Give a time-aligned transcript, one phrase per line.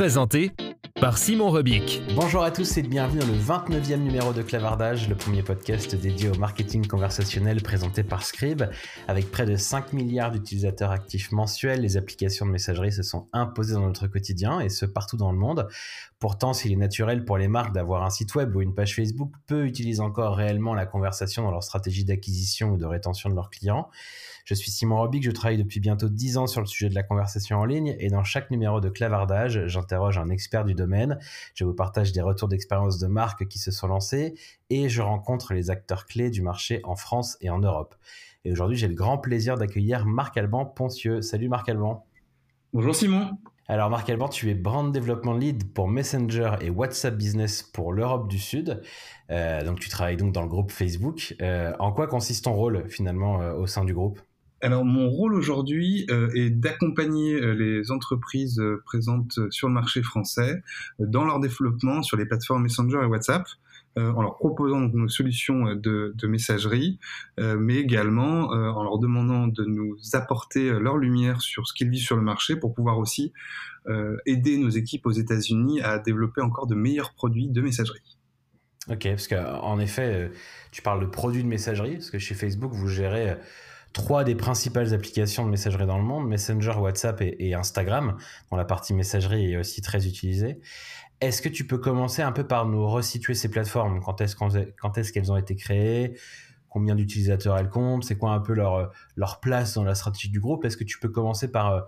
[0.00, 0.52] Présenté
[0.98, 2.00] par Simon Rebic.
[2.14, 6.30] Bonjour à tous et bienvenue dans le 29e numéro de Clavardage, le premier podcast dédié
[6.30, 8.62] au marketing conversationnel présenté par Scribe.
[9.08, 13.74] Avec près de 5 milliards d'utilisateurs actifs mensuels, les applications de messagerie se sont imposées
[13.74, 15.68] dans notre quotidien et ce partout dans le monde.
[16.18, 19.32] Pourtant, s'il est naturel pour les marques d'avoir un site web ou une page Facebook,
[19.46, 23.50] peu utilisent encore réellement la conversation dans leur stratégie d'acquisition ou de rétention de leurs
[23.50, 23.90] clients.
[24.44, 27.02] Je suis Simon Robic, je travaille depuis bientôt 10 ans sur le sujet de la
[27.02, 31.18] conversation en ligne et dans chaque numéro de Clavardage, j'interroge un expert du domaine,
[31.54, 34.34] je vous partage des retours d'expérience de marques qui se sont lancées
[34.70, 37.94] et je rencontre les acteurs clés du marché en France et en Europe.
[38.44, 41.20] Et aujourd'hui, j'ai le grand plaisir d'accueillir Marc Alban Poncieux.
[41.20, 42.06] Salut Marc Alban.
[42.72, 43.36] Bonjour Simon.
[43.68, 48.28] Alors Marc Alban, tu es Brand Development Lead pour Messenger et WhatsApp Business pour l'Europe
[48.28, 48.82] du Sud.
[49.30, 51.36] Euh, donc tu travailles donc dans le groupe Facebook.
[51.40, 54.20] Euh, en quoi consiste ton rôle finalement euh, au sein du groupe?
[54.62, 60.02] Alors mon rôle aujourd'hui euh, est d'accompagner euh, les entreprises euh, présentes sur le marché
[60.02, 60.62] français
[60.98, 63.46] dans leur développement sur les plateformes Messenger et WhatsApp,
[63.96, 67.00] en leur proposant donc nos solutions de, de messagerie,
[67.38, 72.16] mais également en leur demandant de nous apporter leur lumière sur ce qu'ils vivent sur
[72.16, 73.32] le marché pour pouvoir aussi
[74.26, 78.16] aider nos équipes aux États-Unis à développer encore de meilleurs produits de messagerie.
[78.88, 80.30] Ok, parce qu'en effet,
[80.70, 83.36] tu parles de produits de messagerie, parce que chez Facebook, vous gérez
[83.92, 88.16] trois des principales applications de messagerie dans le monde, Messenger, WhatsApp et, Instagram,
[88.50, 90.60] dont la partie messagerie est aussi très utilisée.
[91.20, 94.00] Est-ce que tu peux commencer un peu par nous resituer ces plateformes?
[94.00, 96.16] Quand est-ce qu'elles ont été créées?
[96.68, 98.04] Combien d'utilisateurs elles comptent?
[98.04, 100.64] C'est quoi un peu leur, place dans la stratégie du groupe?
[100.64, 101.80] Est-ce que tu peux commencer par euh,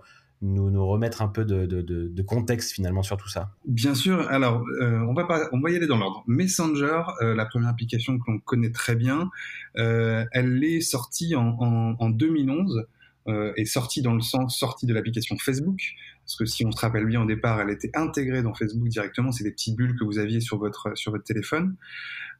[0.43, 4.27] nous, remettre un peu de, contexte finalement sur tout ça Bien sûr.
[4.29, 6.23] Alors, euh, on, va pas, on va y aller dans l'ordre.
[6.27, 9.29] Messenger, euh, la première application que l'on connaît très bien,
[9.77, 12.85] euh, elle est sortie en, en, en 2011
[13.29, 15.79] euh, est sortie dans le sens sortie de l'application Facebook.
[16.25, 19.31] Parce que si on se rappelle bien au départ, elle était intégrée dans Facebook directement.
[19.31, 21.75] C'est des petites bulles que vous aviez sur votre téléphone.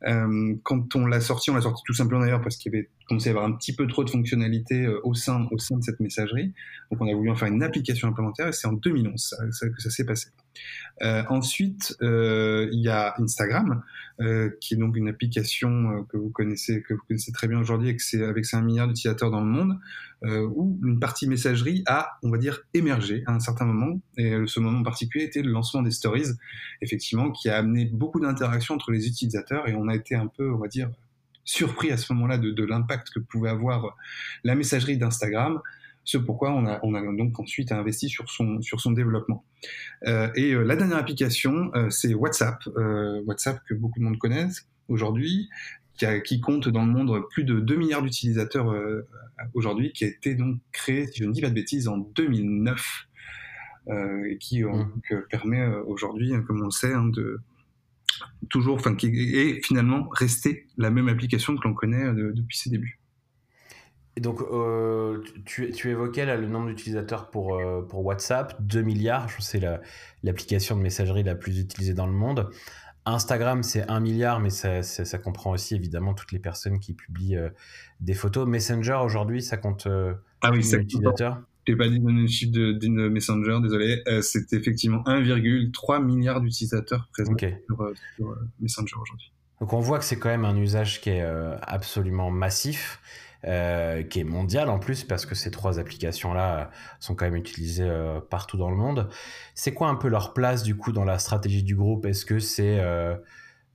[0.06, 2.90] Euh, quand on l'a sorti, on l'a sorti tout simplement d'ailleurs parce qu'il y avait
[3.08, 6.00] commencé à y avoir un petit peu trop de fonctionnalités euh, au sein de cette
[6.00, 6.54] messagerie.
[6.92, 9.90] Donc on a voulu en faire une application implémentaire et c'est en 2011 que ça
[9.90, 10.30] s'est passé.
[11.02, 13.84] Euh, ensuite, il y a Instagram,
[14.62, 16.94] qui est donc une application que vous connaissez, que
[17.34, 19.80] très bien aujourd'hui, avec ses, avec ses 1 milliard d'utilisateurs dans le monde,
[20.24, 23.73] où une partie messagerie a, on va dire, émergé à un certain moment.
[24.18, 26.28] Et ce moment en particulier était le lancement des stories,
[26.82, 30.52] effectivement, qui a amené beaucoup d'interactions entre les utilisateurs et on a été un peu,
[30.52, 30.90] on va dire,
[31.46, 33.96] surpris à ce moment-là de, l'impact que pouvait avoir
[34.44, 35.62] la messagerie d'Instagram
[36.06, 39.46] ce pourquoi on a, on a donc ensuite investi sur son, développement.
[40.06, 44.18] Euh, et euh, la dernière application, euh, c'est WhatsApp, euh, WhatsApp que beaucoup de monde
[44.18, 45.50] connaissent aujourd'hui,
[45.98, 49.08] qui, qui, compte dans le monde plus de 2 milliards d'utilisateurs euh,
[49.54, 53.06] aujourd'hui, qui a été donc créé, si je ne dis pas de bêtises, en 2009,
[53.88, 54.72] et qui mmh.
[54.72, 57.40] donc, permet aujourd'hui, comme on le sait, hein, de
[58.50, 63.00] toujours, enfin, qui est finalement resté la même application que l'on connaît depuis ses débuts.
[64.16, 68.82] Et donc, euh, tu, tu, évoquais là, le nombre d'utilisateurs pour, euh, pour WhatsApp, 2
[68.84, 69.62] milliards, c'est
[70.22, 72.52] l'application de messagerie la plus utilisée dans le monde.
[73.06, 76.94] Instagram, c'est 1 milliard, mais ça, ça, ça, comprend aussi évidemment toutes les personnes qui
[76.94, 77.50] publient euh,
[78.00, 78.48] des photos.
[78.48, 83.08] Messenger, aujourd'hui, ça compte euh, ah oui, utilisateurs Je n'ai pas dit le chiffre de,
[83.10, 84.02] Messenger, désolé.
[84.08, 89.32] Euh, c'est effectivement 1,3 milliard d'utilisateurs présents sur, sur Messenger aujourd'hui.
[89.60, 91.26] Donc on voit que c'est quand même un usage qui est
[91.62, 93.00] absolument massif.
[93.46, 96.72] Euh, qui est mondial en plus parce que ces trois applications-là
[97.02, 99.10] sont quand même utilisées euh, partout dans le monde.
[99.54, 102.06] C'est quoi un peu leur place du coup dans la stratégie du groupe?
[102.06, 103.18] Est-ce que c'est euh, euh,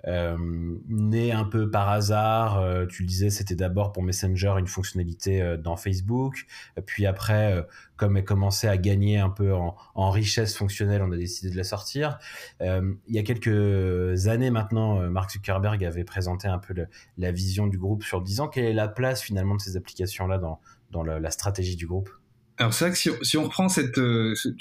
[0.06, 2.59] né un peu par hasard.
[2.61, 6.47] Euh, tu le disais, c'était d'abord pour Messenger une fonctionnalité euh, dans Facebook.
[6.87, 7.67] Puis après,
[7.97, 11.65] comme elle commençait à gagner un peu en, richesse fonctionnelle, on a décidé de la
[11.65, 12.19] sortir.
[12.61, 16.75] il y a quelques années maintenant, Mark Zuckerberg avait présenté un peu
[17.17, 18.49] la vision du groupe sur 10 ans.
[18.49, 20.61] Quelle est la place finalement de ces applications-là dans,
[20.91, 22.11] dans la, stratégie du groupe?
[22.59, 24.01] Alors c'est vrai que si, on reprend cette,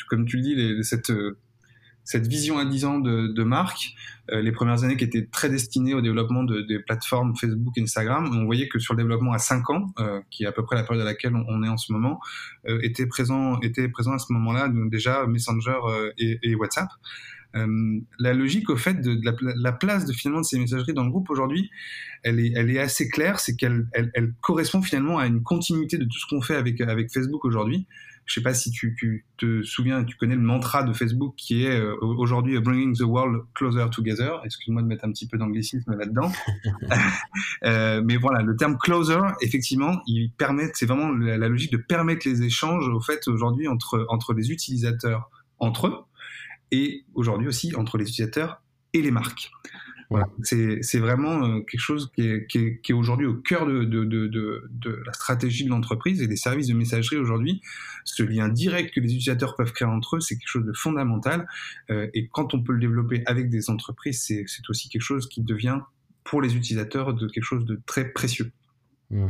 [0.10, 1.12] comme tu le dis, cette
[2.08, 3.94] cette vision à 10 ans de, marque,
[4.32, 7.82] euh, les premières années qui étaient très destinées au développement de, des plateformes Facebook et
[7.82, 10.64] Instagram, on voyait que sur le développement à 5 ans, euh, qui est à peu
[10.64, 12.22] près la période à laquelle on, est en ce moment,
[12.70, 15.80] euh, était présent était présent à ce moment-là déjà Messenger
[16.18, 16.88] et, WhatsApp.
[17.54, 21.10] La logique au fait de, la, la, place de finalement de ces messageries dans le
[21.10, 21.72] groupe aujourd'hui,
[22.24, 26.20] elle est, assez claire, c'est qu'elle elle, elle correspond finalement à une continuité de tout
[26.20, 27.86] ce qu'on fait avec Facebook aujourd'hui.
[28.28, 31.64] Je sais pas si tu, tu, te souviens, tu connais le mantra de Facebook qui
[31.64, 34.42] est euh, aujourd'hui Bringing the World Closer Together.
[34.44, 36.32] Excuse-moi de mettre un petit peu d'anglicisme là-dedans.
[37.64, 41.78] euh, mais voilà, le terme closer, effectivement, il permet, c'est vraiment la, la, logique de
[41.78, 45.96] permettre les échanges, au fait, aujourd'hui, entre, entre les utilisateurs, entre eux,
[46.72, 48.62] et aujourd'hui aussi entre les utilisateurs
[48.94, 49.52] et les marques.
[50.10, 53.66] Voilà, c'est vraiment euh, quelque chose qui est, qui est, qui est aujourd'hui au cœur
[53.66, 57.62] de, de, de, de, la stratégie de l'entreprise et des services de messagerie aujourd'hui.
[58.06, 61.46] Ce lien direct que les utilisateurs peuvent créer entre eux, c'est quelque chose de fondamental.
[61.90, 65.42] Euh, et quand on peut le développer avec des entreprises, c'est aussi quelque chose qui
[65.42, 65.80] devient
[66.24, 68.52] pour les utilisateurs de quelque chose de très précieux.
[69.10, 69.28] Mmh.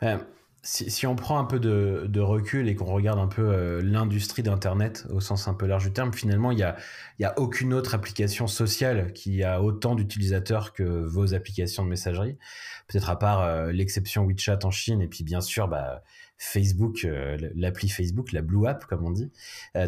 [0.00, 0.24] Ben,
[0.64, 5.06] si, on prend un peu de, recul et qu'on regarde un peu euh, l'industrie d'Internet
[5.10, 6.76] au sens un peu large du terme, finalement, il n'y a,
[7.18, 12.38] y a aucune autre application sociale qui a autant d'utilisateurs que vos applications de messagerie.
[12.86, 16.04] Peut-être à part euh, l'exception WeChat en Chine et puis bien sûr bah,
[16.38, 19.32] Facebook, euh, l'appli Facebook, la Blue App comme on dit.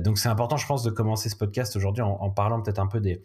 [0.01, 3.01] donc c'est important, je pense, de commencer ce podcast aujourd'hui en parlant peut-être un peu
[3.01, 3.23] des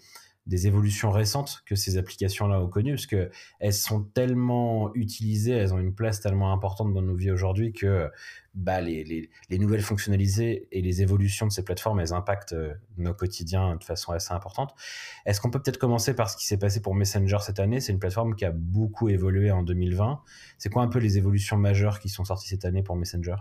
[0.50, 3.30] des évolutions récentes que ces applications-là ont connues, parce que
[3.60, 8.10] elles sont tellement utilisées, elles ont une place tellement importante dans nos vies aujourd'hui que
[8.56, 12.74] bah, les, les, les, nouvelles fonctionnalités et les évolutions de ces plateformes, elles impactent euh,
[12.98, 14.74] nos quotidiens de façon assez importante.
[15.28, 17.80] Est-ce qu'on peut peut-être commencer par ce qui s'est passé pour Messenger cette année?
[17.80, 20.19] C'est une plateforme qui a beaucoup évolué en 2020.
[20.57, 23.36] C'est quoi un peu les évolutions majeures qui sont sorties cette année pour Messenger?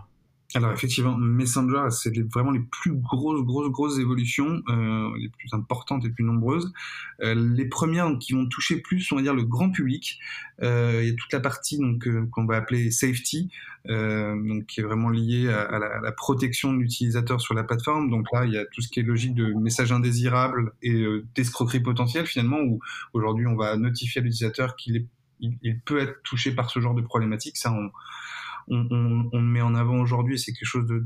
[0.55, 6.03] Alors effectivement, Messenger, c'est vraiment les plus grosses, grosses, grosses évolutions, euh, les plus importantes
[6.03, 6.73] et les plus nombreuses.
[7.21, 10.19] Euh, les premières qui vont toucher plus, on va dire, le grand public.
[10.63, 13.51] Euh, il y a toute la partie donc euh, qu'on va appeler safety,
[13.89, 18.09] euh, donc qui est vraiment liée à, la, protection de l'utilisateur sur la plateforme.
[18.09, 21.27] Donc là, il y a tout ce qui est logique de message indésirable et euh,
[21.35, 22.79] d'escroquerie potentielle finalement, où
[23.13, 25.05] aujourd'hui on va notifier à l'utilisateur qu'il
[25.41, 27.55] il, il, peut être touché par ce genre de problématique.
[27.55, 27.91] Ça, on,
[28.69, 31.01] on, met en avant aujourd'hui, c'est quelque chose de,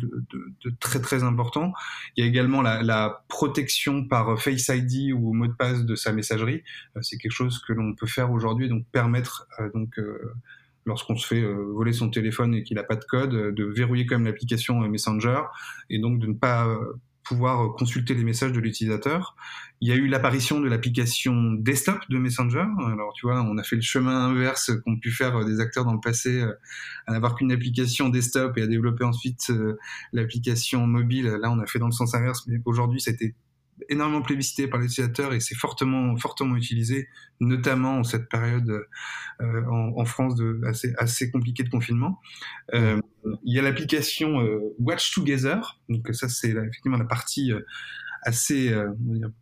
[0.79, 1.73] très très important.
[2.15, 5.95] Il y a également la, la, protection par Face ID ou mot de passe de
[5.95, 6.63] sa messagerie.
[6.95, 10.33] Euh, c'est quelque chose que l'on peut faire aujourd'hui, donc permettre euh, donc euh,
[10.85, 14.15] lorsqu'on se fait voler son téléphone et qu'il n'a pas de code, de verrouiller quand
[14.15, 15.43] même l'application Messenger
[15.89, 16.77] et donc de ne pas
[17.23, 19.35] pouvoir consulter les messages de l'utilisateur.
[19.81, 22.65] Il y a eu l'apparition de l'application desktop de Messenger.
[22.87, 25.93] Alors, tu vois, on a fait le chemin inverse qu'ont pu faire des acteurs dans
[25.93, 26.53] le passé, euh,
[27.07, 29.77] à n'avoir qu'une application desktop et à développer ensuite euh,
[30.13, 31.25] l'application mobile.
[31.41, 33.35] Là, on a fait dans le sens inverse, mais aujourd'hui, été
[33.89, 37.07] énormément plébiscité par les utilisateurs et c'est fortement fortement utilisé,
[37.39, 38.85] notamment en cette période
[39.41, 42.19] euh, en, France de assez assez compliquée de confinement.
[42.73, 42.99] Euh,
[43.43, 47.51] il y a l'application euh, Watch Together, donc ça c'est effectivement la partie
[48.25, 48.73] assez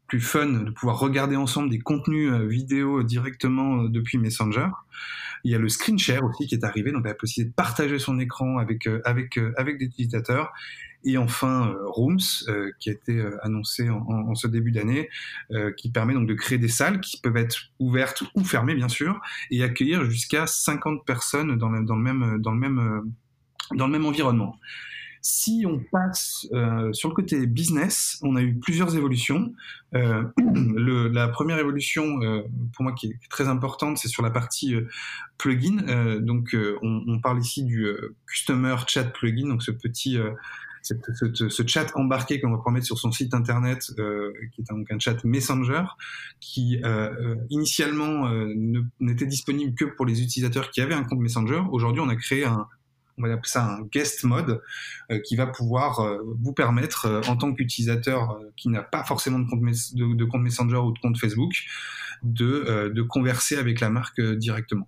[0.07, 4.69] plus fun de pouvoir regarder ensemble des contenus vidéo directement depuis Messenger.
[5.43, 7.99] Il y a le screen share aussi qui est arrivé, donc la possibilité de partager
[7.99, 10.51] son écran avec avec avec des utilisateurs.
[11.03, 15.09] Et enfin, Rooms, euh, qui a été annoncé en, ce début d'année,
[15.51, 18.89] euh, qui permet donc de créer des salles qui peuvent être ouvertes ou fermées, bien
[18.89, 23.11] sûr, et accueillir jusqu'à 50 personnes dans le, dans le même, dans le même
[23.73, 24.57] dans le même environnement.
[25.23, 29.53] Si on passe euh, sur le côté business, on a eu plusieurs évolutions.
[29.93, 30.23] Euh,
[31.13, 32.41] la première évolution, euh,
[32.73, 34.87] pour moi, qui est très importante, c'est sur la partie euh,
[35.37, 35.77] plugin.
[35.87, 37.85] Euh, donc, euh, on, on, parle ici du
[38.25, 40.17] Customer Chat Plugin, donc ce petit
[40.83, 44.91] ce, chat embarqué qu'on va pouvoir mettre sur son site internet, euh, qui est donc
[44.91, 45.83] un chat Messenger,
[46.39, 48.53] qui euh, initialement euh,
[48.99, 51.61] n'était disponible que pour les utilisateurs qui avaient un compte Messenger.
[51.71, 52.67] Aujourd'hui, on a créé un,
[53.43, 54.61] ça un guest mode,
[55.25, 56.01] qui va pouvoir
[56.39, 59.61] vous permettre, en tant qu'utilisateur qui n'a pas forcément de compte,
[60.41, 61.51] Messenger ou de compte Facebook,
[62.23, 64.87] de, converser avec la marque directement.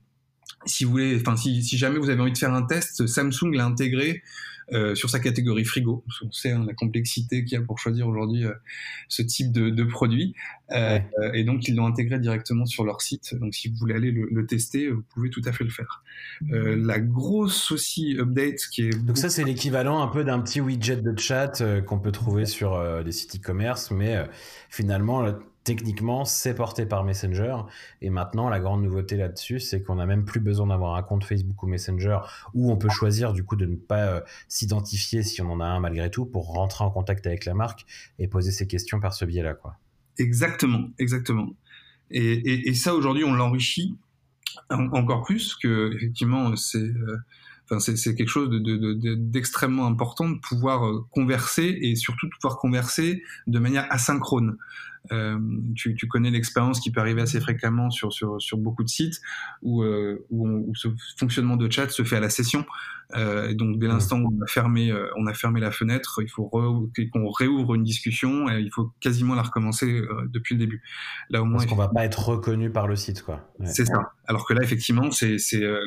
[0.65, 4.23] si vous voulez, si, jamais vous avez envie de faire un test, Samsung l'a intégré
[4.71, 6.03] euh, sur sa catégorie frigo.
[6.23, 8.53] On sait hein, la complexité qu'il y a pour choisir aujourd'hui euh,
[9.09, 10.35] ce type de, de produit,
[10.71, 10.99] euh,
[11.33, 13.35] et donc ils l'ont intégré directement sur leur site.
[13.35, 16.03] Donc si vous voulez aller le, le tester, vous pouvez tout à fait le faire.
[16.41, 20.97] la grosse aussi update qui est donc ça c'est l'équivalent un peu d'un petit widget
[20.97, 24.17] de chat qu'on peut trouver sur des sites e-commerce, mais
[24.69, 25.25] finalement
[25.63, 27.57] techniquement, c'est porté par Messenger.
[28.01, 31.23] Et maintenant, la grande nouveauté là-dessus, c'est qu'on n'a même plus besoin d'avoir un compte
[31.23, 32.19] Facebook ou Messenger
[32.53, 35.65] où on peut choisir du coup de ne pas euh, s'identifier si on en a
[35.65, 37.85] un malgré tout pour rentrer en contact avec la marque
[38.19, 39.53] et poser ses questions par ce biais-là.
[39.53, 39.77] quoi.
[40.17, 41.49] Exactement, exactement.
[42.11, 43.95] Et, ça, aujourd'hui, on l'enrichit
[44.69, 51.05] encore plus que effectivement, c'est euh, quelque chose d'extrêmement de, de, important de pouvoir euh,
[51.09, 54.57] converser et surtout de pouvoir converser de manière asynchrone.
[55.11, 55.37] Euh,
[55.75, 59.19] tu, tu, connais l'expérience qui peut arriver assez fréquemment sur, sur, sur beaucoup de sites
[59.61, 62.65] où, euh, où, où, ce fonctionnement de chat se fait à la session.
[63.15, 66.21] Euh, et donc dès l'instant où on a fermé, euh, on a fermé la fenêtre,
[66.21, 70.59] il faut qu'on réouvre une discussion et il faut quasiment la recommencer euh, depuis le
[70.59, 70.81] début.
[71.29, 73.53] Là au moins, parce qu'on va pas être reconnu par le site, quoi.
[73.65, 74.13] C'est ça.
[74.25, 75.37] Alors que là effectivement, c'est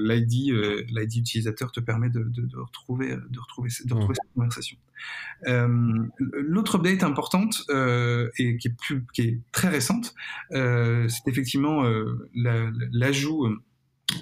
[0.00, 0.52] l'ID,
[0.88, 4.76] l'ID utilisateur te permet de, de, de retrouver, de retrouver, de retrouver cette conversation.
[5.44, 7.64] L'autre update importante
[8.38, 8.68] et qui
[9.18, 10.14] est très récente,
[10.50, 11.82] c'est effectivement
[12.34, 13.48] l'ajout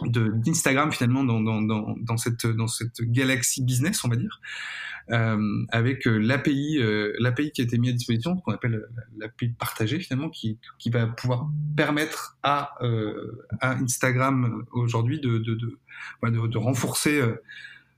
[0.07, 4.41] d'Instagram finalement dans, cette dans cette galaxie business on va dire
[5.11, 8.87] euh, avec euh, l'API euh, l'API qui a été mise à disposition qu'on appelle
[9.19, 17.21] l'API partagée finalement qui, qui va pouvoir permettre à, euh, Instagram aujourd'hui de renforcer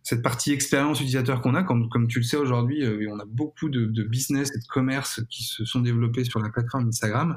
[0.07, 3.69] cette partie expérience utilisateur qu'on a, comme, tu le sais aujourd'hui, euh, on a beaucoup
[3.69, 7.37] de, business et de commerce qui se sont développés sur la plateforme Instagram,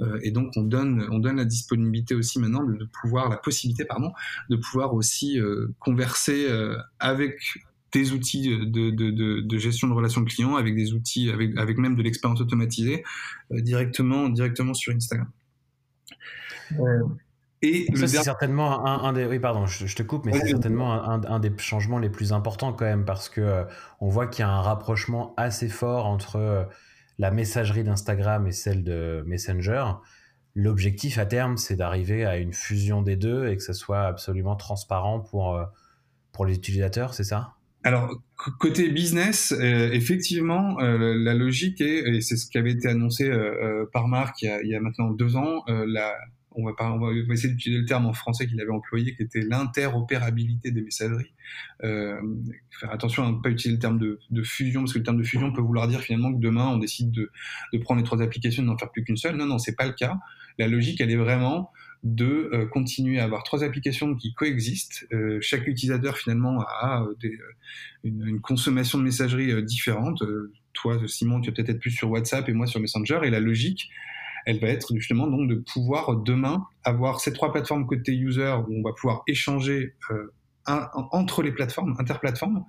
[0.00, 3.84] euh, et donc on donne, on donne la disponibilité aussi maintenant de, pouvoir, la possibilité
[3.84, 4.10] pardon,
[4.48, 6.48] de pouvoir aussi euh, converser
[6.98, 7.38] avec
[7.92, 12.40] des outils de, gestion de relations clients, avec des outils, avec, avec même de l'expérience
[12.40, 13.04] automatisée,
[13.52, 15.30] directement, directement sur Instagram.
[17.62, 19.26] Et ça, c'est certainement un, des.
[19.26, 22.72] Oui, pardon, je, te coupe, mais c'est certainement un, un, des changements les plus importants
[22.72, 23.64] quand même, parce que euh,
[24.00, 26.64] on voit qu'il y a un rapprochement assez fort entre euh,
[27.18, 29.84] la messagerie d'Instagram et celle de Messenger.
[30.54, 34.56] L'objectif à terme, c'est d'arriver à une fusion des deux et que ce soit absolument
[34.56, 35.64] transparent pour, euh,
[36.32, 37.56] pour les utilisateurs, c'est ça?
[37.84, 38.10] Alors,
[38.58, 43.30] côté business, effectivement, la logique est, et c'est ce qui avait été annoncé
[43.90, 46.14] par Marc il y, a, il y a maintenant deux ans, la,
[46.52, 49.22] on va, pas, on va essayer d'utiliser le terme en français qu'il avait employé, qui
[49.22, 51.32] était l'interopérabilité des messageries.
[51.84, 52.20] Euh,
[52.70, 55.22] faire attention à ne pas utiliser le terme de, fusion, parce que le terme de
[55.22, 57.30] fusion peut vouloir dire finalement que demain on décide de,
[57.82, 59.36] prendre les trois applications et n'en faire plus qu'une seule.
[59.36, 60.18] Non, non, c'est pas le cas.
[60.58, 61.70] La logique, elle est vraiment
[62.02, 65.06] de euh, continuer à avoir trois applications qui coexistent.
[65.12, 67.28] Euh, chaque utilisateur finalement a euh,
[68.04, 70.22] une, une, consommation de messagerie différente.
[70.72, 73.20] toi, Simon, tu vas peut-être être plus sur WhatsApp et moi sur Messenger.
[73.24, 73.90] Et la logique,
[74.46, 78.74] elle va être justement donc de pouvoir demain avoir ces trois plateformes côté user où
[78.74, 80.32] on va pouvoir échanger euh,
[80.66, 82.64] entre les plateformes, interplateformes,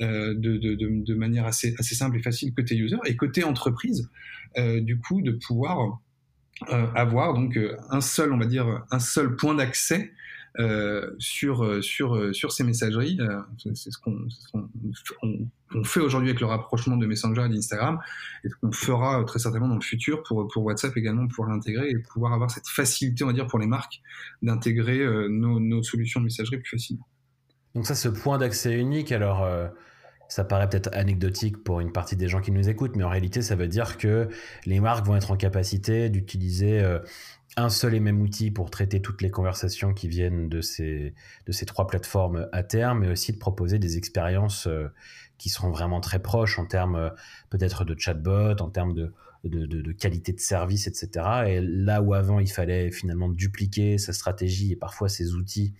[0.00, 4.10] euh, de, manière assez, simple et facile côté user, et côté entreprise,
[4.58, 5.98] euh, du coup, de pouvoir
[6.94, 7.58] avoir donc
[7.90, 10.12] un seul, on va dire, un seul point d'accès
[11.18, 13.18] sur euh, sur euh, sur ces messageries.
[13.74, 14.28] c'est ce qu'on
[15.22, 17.98] on, fait aujourd'hui avec le rapprochement de Messenger et d'Instagram,
[18.44, 22.34] et qu'on fera très certainement dans le futur pour WhatsApp également pouvoir l'intégrer et pouvoir
[22.34, 24.02] avoir cette facilité, on va dire, pour les marques
[24.42, 27.06] d'intégrer nos solutions de messagerie plus facilement.
[27.74, 29.48] Donc ça, ce point d'accès unique, alors
[30.28, 33.40] ça paraît peut-être anecdotique pour une partie des gens qui nous écoutent, mais en réalité,
[33.40, 34.28] ça veut dire que
[34.66, 36.82] les marques vont être en capacité d'utiliser
[37.56, 41.14] un seul et même outil pour traiter toutes les conversations qui viennent de ces,
[41.46, 44.88] de ces trois plateformes à terme, mais aussi de proposer des expériences euh,
[45.38, 47.10] qui seront vraiment très proches en termes euh,
[47.50, 49.12] peut-être de chatbot, en termes de,
[49.44, 51.10] de, qualité de service, etc.
[51.48, 55.74] Et là où avant il fallait finalement dupliquer sa stratégie et parfois ses outils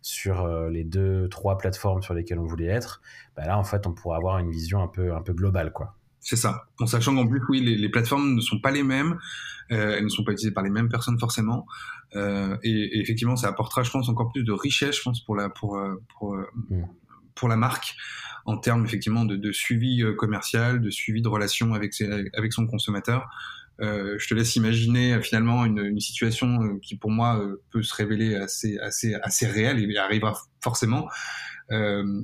[0.00, 3.00] sur euh, les deux, trois plateformes sur lesquelles on voulait être,
[3.36, 5.96] bah là en fait on pourra avoir une vision un peu, un peu globale quoi.
[6.22, 6.68] C'est ça.
[6.78, 9.18] En sachant qu'en plus, oui, les, les, plateformes ne sont pas les mêmes,
[9.72, 11.66] euh, elles ne sont pas utilisées par les mêmes personnes forcément,
[12.14, 15.34] euh, et, et, effectivement, ça apportera, je pense, encore plus de richesse, je pense, pour
[15.34, 16.84] la pour euh, pour mmh.
[17.34, 17.96] pour la marque
[18.44, 22.66] en termes effectivement de, de, suivi commercial, de suivi de relation avec ses, avec son
[22.66, 23.28] consommateur.
[23.80, 28.36] Euh, je te laisse imaginer finalement une, une, situation qui pour moi peut se révéler
[28.36, 31.08] assez assez assez réelle et arrivera forcément.
[31.70, 32.22] Euh,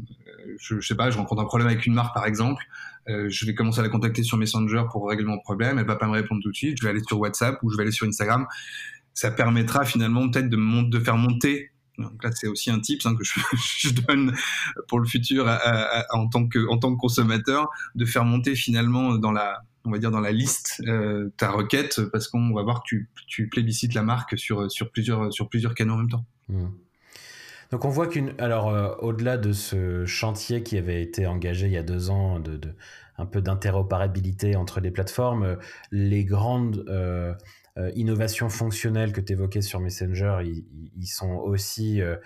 [0.58, 2.62] je, je, sais pas, je rencontre un problème avec une marque par exemple,
[3.08, 5.96] euh, je vais commencer à la contacter sur Messenger pour régler mon problème, elle va
[5.96, 7.92] pas me répondre tout de suite, je vais aller sur WhatsApp ou je vais aller
[7.92, 8.46] sur Instagram.
[9.14, 13.24] Ça permettra finalement peut-être de, faire monter Donc là, c'est aussi un tip hein, que
[13.56, 14.32] je, donne
[14.86, 15.48] pour le futur
[16.10, 20.32] en, tant que, consommateur, de faire monter finalement dans la, on va dire dans la
[20.32, 22.96] liste euh, ta requête, parce qu'on va voir que
[23.26, 26.26] tu, plébiscites la marque sur, plusieurs, canaux en même temps.
[26.48, 26.66] Mmh.
[27.70, 31.72] Donc on voit qu'une, alors euh, au-delà de ce chantier qui avait été engagé il
[31.72, 32.58] y a deux ans, de,
[33.18, 35.58] un peu d'interopérabilité entre les plateformes,
[35.90, 37.34] les grandes euh,
[37.78, 42.16] euh, innovations fonctionnelles que tu évoquais sur Messenger, ils, sont aussi euh,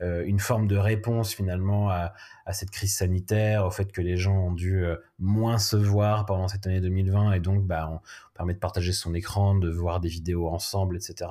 [0.00, 2.14] euh, une forme de réponse finalement à,
[2.52, 4.84] cette crise sanitaire, au fait que les gens ont dû
[5.18, 8.00] moins se voir pendant cette année 2020 et donc bah, on
[8.34, 11.30] permet de partager son écran, de voir des vidéos ensemble, etc.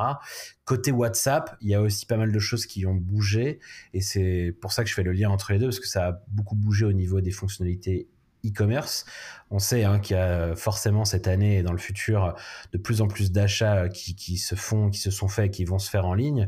[0.63, 3.59] Côté WhatsApp, il y a aussi pas mal de choses qui ont bougé
[3.93, 6.07] et c'est pour ça que je fais le lien entre les deux parce que ça
[6.07, 8.07] a beaucoup bougé au niveau des fonctionnalités
[8.45, 9.05] e-commerce.
[9.49, 12.35] On sait hein, qu'il y a forcément cette année et dans le futur
[12.71, 15.79] de plus en plus d'achats qui, se font, qui se sont faits et qui vont
[15.79, 16.47] se faire en ligne.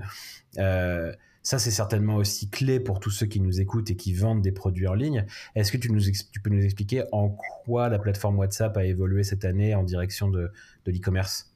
[0.58, 4.42] Euh, ça, c'est certainement aussi clé pour tous ceux qui nous écoutent et qui vendent
[4.42, 5.26] des produits en ligne.
[5.56, 7.30] Est-ce que tu, peux nous expliquer en
[7.66, 10.50] quoi la plateforme WhatsApp a évolué cette année en direction de,
[10.86, 11.54] l'e-commerce?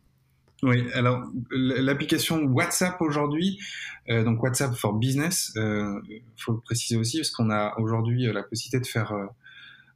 [0.64, 3.60] Oui, alors l'application WhatsApp aujourd'hui,
[4.10, 6.02] euh, donc WhatsApp for Business, il euh,
[6.36, 9.14] faut le préciser aussi parce qu'on a aujourd'hui la possibilité de faire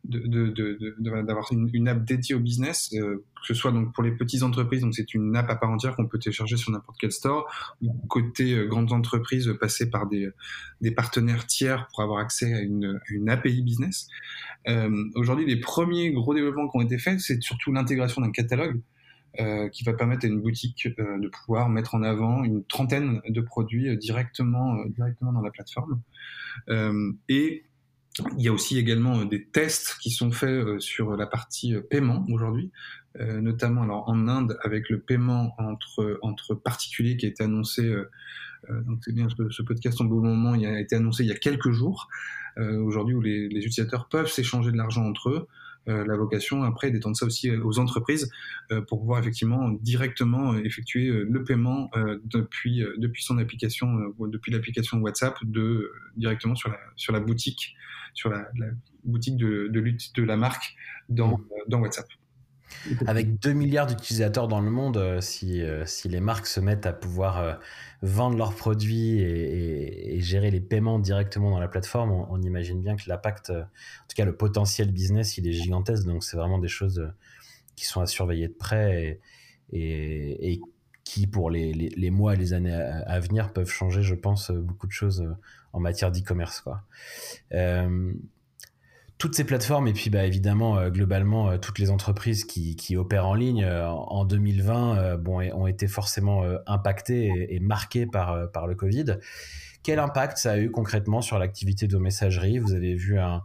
[0.04, 4.44] d'avoir de, une, app dédiée au business, euh, que ce soit donc pour les petites
[4.44, 7.50] entreprises, donc c'est une app à part entière qu'on peut télécharger sur n'importe quel store,
[7.82, 10.30] ou côté euh, grandes entreprises, euh, passer par des,
[10.82, 14.08] des partenaires tiers pour avoir accès à une, une API business.
[15.16, 18.80] Aujourd'hui, les premiers gros développements qui ont été faits, c'est surtout l'intégration d'un catalogue.
[19.72, 23.98] qui va permettre à une boutique de pouvoir mettre en avant une trentaine de produits
[23.98, 26.02] directement, directement dans la plateforme.
[27.30, 27.64] et
[28.38, 31.76] il y a aussi également euh, des tests qui sont faits euh, sur la partie
[31.76, 32.72] euh, paiement aujourd'hui,
[33.20, 37.94] notamment alors en Inde avec le paiement entre entre particuliers qui a été annoncé.
[38.70, 41.38] donc c'est bien ce podcast en beau moment, il a été annoncé il y a
[41.38, 42.08] quelques jours.
[42.58, 45.48] aujourd'hui où les, les utilisateurs peuvent s'échanger de l'argent entre eux.
[45.88, 48.32] la vocation après d'étendre ça aussi aux entreprises
[48.88, 51.92] pour pouvoir effectivement directement effectuer le paiement
[52.24, 57.76] depuis depuis son application depuis l'application WhatsApp de directement sur la sur la boutique
[58.14, 58.50] sur la,
[59.04, 60.76] boutique de, lutte de la marque
[61.10, 61.40] dans,
[61.70, 62.08] WhatsApp.
[63.06, 66.86] Avec 2 milliards d'utilisateurs dans le monde, euh, si, euh, si, les marques se mettent
[66.86, 67.54] à pouvoir euh,
[68.02, 73.04] vendre leurs produits et, gérer les paiements directement dans la plateforme, on, imagine bien que
[73.08, 76.06] l'impact, en tout cas le potentiel business, il est gigantesque.
[76.06, 77.12] Donc c'est vraiment des choses
[77.76, 79.20] qui sont à surveiller de près
[79.74, 80.62] et,
[81.04, 84.92] qui, pour les, mois et les années à, venir, peuvent changer, je pense, beaucoup de
[84.92, 85.28] choses
[85.74, 86.64] en matière d'e-commerce.
[87.54, 88.14] Euh,
[89.18, 92.98] toutes ces plateformes et puis bah, évidemment euh, globalement euh, toutes les entreprises qui, qui
[92.98, 98.76] opèrent en ligne en 2020 bon, ont été forcément impactées et, marquées par, par le
[98.76, 99.18] Covid.
[99.84, 102.60] Quel impact ça a eu concrètement sur l'activité de vos messageries?
[102.60, 103.44] Vous avez vu un,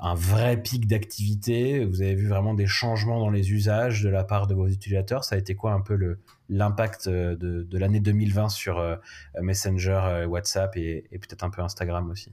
[0.00, 1.84] un vrai pic d'activité.
[1.84, 5.24] Vous avez vu vraiment des changements dans les usages de la part de vos utilisateurs.
[5.24, 6.16] Ça a été quoi un peu
[6.48, 8.96] l'impact de, de l'année 2020 sur euh,
[9.40, 12.32] Messenger, euh, WhatsApp et, peut-être un peu Instagram aussi?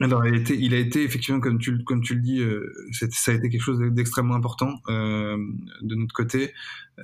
[0.00, 2.72] Alors, il a été, il a été effectivement, comme tu, comme tu le dis, euh,
[2.92, 6.54] ça a été quelque chose d'extrêmement important de notre côté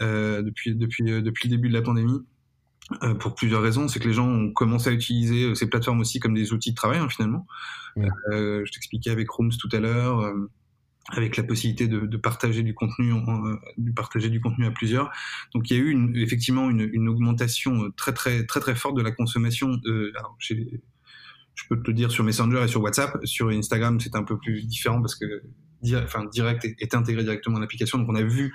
[0.01, 2.23] depuis, depuis, depuis le début de la pandémie.
[3.19, 6.35] Pour plusieurs raisons, c'est que les gens ont commencé à utiliser ces plateformes aussi comme
[6.35, 7.47] des outils de travail hein, finalement.
[7.97, 10.35] je t'expliquais avec Rooms tout à l'heure
[11.13, 15.11] avec la possibilité de, de partager du contenu, euh, de partager du contenu à plusieurs.
[15.55, 18.97] Donc il y a eu une, effectivement une, une, augmentation très très très très forte
[18.97, 19.79] de la consommation.
[19.87, 20.55] Euh, alors, je
[21.69, 23.19] peux te le dire sur Messenger et sur WhatsApp.
[23.25, 25.43] Sur Instagram, c'est un peu plus différent parce que
[25.97, 27.99] enfin, direct est, est intégré directement dans l'application.
[27.99, 28.55] Donc on a vu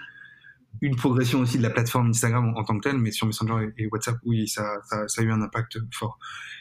[0.81, 3.87] une progression aussi de la plateforme Instagram en, tant que telle, mais sur Messenger et,
[3.87, 6.17] WhatsApp, oui, ça, ça, ça, a eu un impact fort.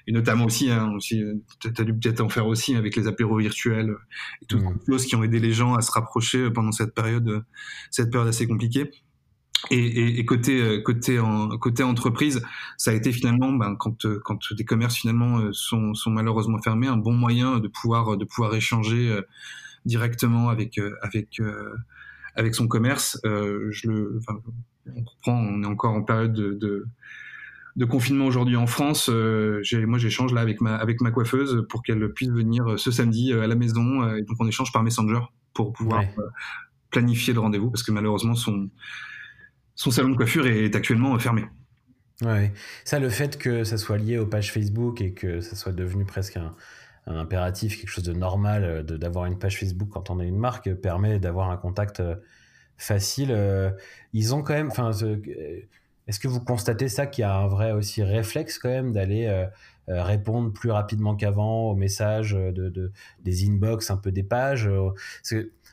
[0.07, 3.07] Et notamment aussi, hein, aussi euh, tu as dû peut-être en faire aussi avec les
[3.07, 3.94] apéros virtuels
[4.42, 4.79] et toutes mmh.
[4.87, 7.44] les choses qui ont aidé les gens à se rapprocher pendant cette période,
[7.90, 8.90] cette période assez compliquée.
[9.71, 12.42] Et, et, et, côté euh, côté en, côté entreprise,
[12.77, 16.87] ça a été finalement ben, quand quand des commerces finalement euh, sont, sont malheureusement fermés,
[16.87, 19.18] un bon moyen de pouvoir de pouvoir échanger
[19.85, 21.40] directement avec avec
[22.38, 23.20] avec son commerce.
[23.27, 24.40] Euh, je le, enfin,
[24.87, 26.87] on reprend, on est encore en période de, de,
[27.77, 29.11] de confinement aujourd'hui en France.
[29.12, 33.33] Euh, moi, j'échange là avec ma, avec ma coiffeuse pour qu'elle puisse venir ce samedi
[33.33, 34.03] euh, à la maison.
[34.03, 35.20] Euh, et donc, on échange par Messenger
[35.53, 36.22] pour pouvoir euh,
[36.90, 38.70] planifier le rendez-vous parce que malheureusement, son,
[39.74, 41.44] son salon de coiffure est actuellement fermé.
[42.22, 42.53] Ouais,
[42.85, 46.05] ça, le fait que ça soit lié aux pages Facebook et que ça soit devenu
[46.05, 46.55] presque un,
[47.09, 50.37] un impératif, quelque chose de normal euh, d'avoir une page Facebook quand on a une
[50.37, 52.16] marque permet d'avoir un contact euh,
[52.77, 53.31] facile.
[53.33, 53.71] Euh,
[54.12, 54.90] ils ont quand même, enfin,
[56.07, 59.47] Est-ce que vous constatez ça qu'il y a un vrai aussi réflexe quand même d'aller
[59.88, 62.92] répondre plus rapidement qu'avant aux messages de,
[63.25, 64.68] des inbox, un peu des pages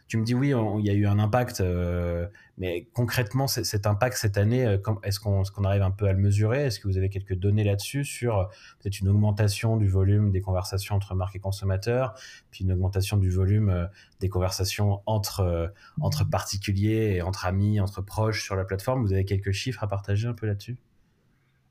[0.07, 2.27] tu me dis oui, il y a eu un impact, euh,
[2.59, 6.65] mais concrètement, cet impact cette année, euh, est-ce qu'on arrive un peu à le mesurer?
[6.65, 8.45] Est-ce que vous avez quelques données là-dessus sur euh,
[8.79, 12.13] peut-être une augmentation du volume des conversations entre marques et consommateurs,
[12.51, 13.89] puis une augmentation du volume
[14.19, 19.01] des conversations entre, entre particuliers et entre amis, entre proches sur la plateforme?
[19.01, 20.77] Vous avez quelques chiffres à partager un peu là-dessus?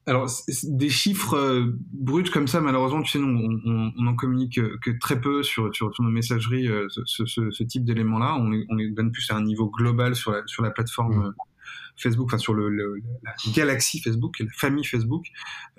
[0.07, 0.29] Alors,
[0.65, 4.91] des chiffres euh, bruts comme ça, malheureusement, tu sais, nous, on, on, en communique que
[4.99, 8.37] très peu sur, sur, nos messageries, euh, ce, ce, ce, type d'éléments-là.
[8.37, 11.35] On on les donne plus à un niveau global sur la, sur la plateforme mmh.
[11.97, 15.27] Facebook, enfin sur le, la galaxie Facebook, la famille Facebook.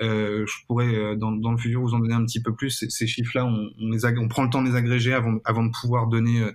[0.02, 2.70] Euh, je pourrais euh, dans, dans, le futur vous en donner un petit peu plus.
[2.70, 5.64] Ces, ces chiffres-là, on, on, les on prend le temps de les agréger avant, avant
[5.64, 6.52] de pouvoir donner euh,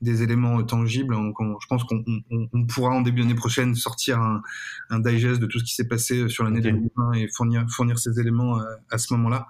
[0.00, 1.14] des éléments tangibles.
[1.14, 4.42] Donc, je pense qu'on on, pourra en début d'année prochaine sortir un,
[4.90, 8.18] un, digest de tout ce qui s'est passé sur l'année 2020 et fournir, fournir ces
[8.18, 9.46] éléments à, à ce moment-là.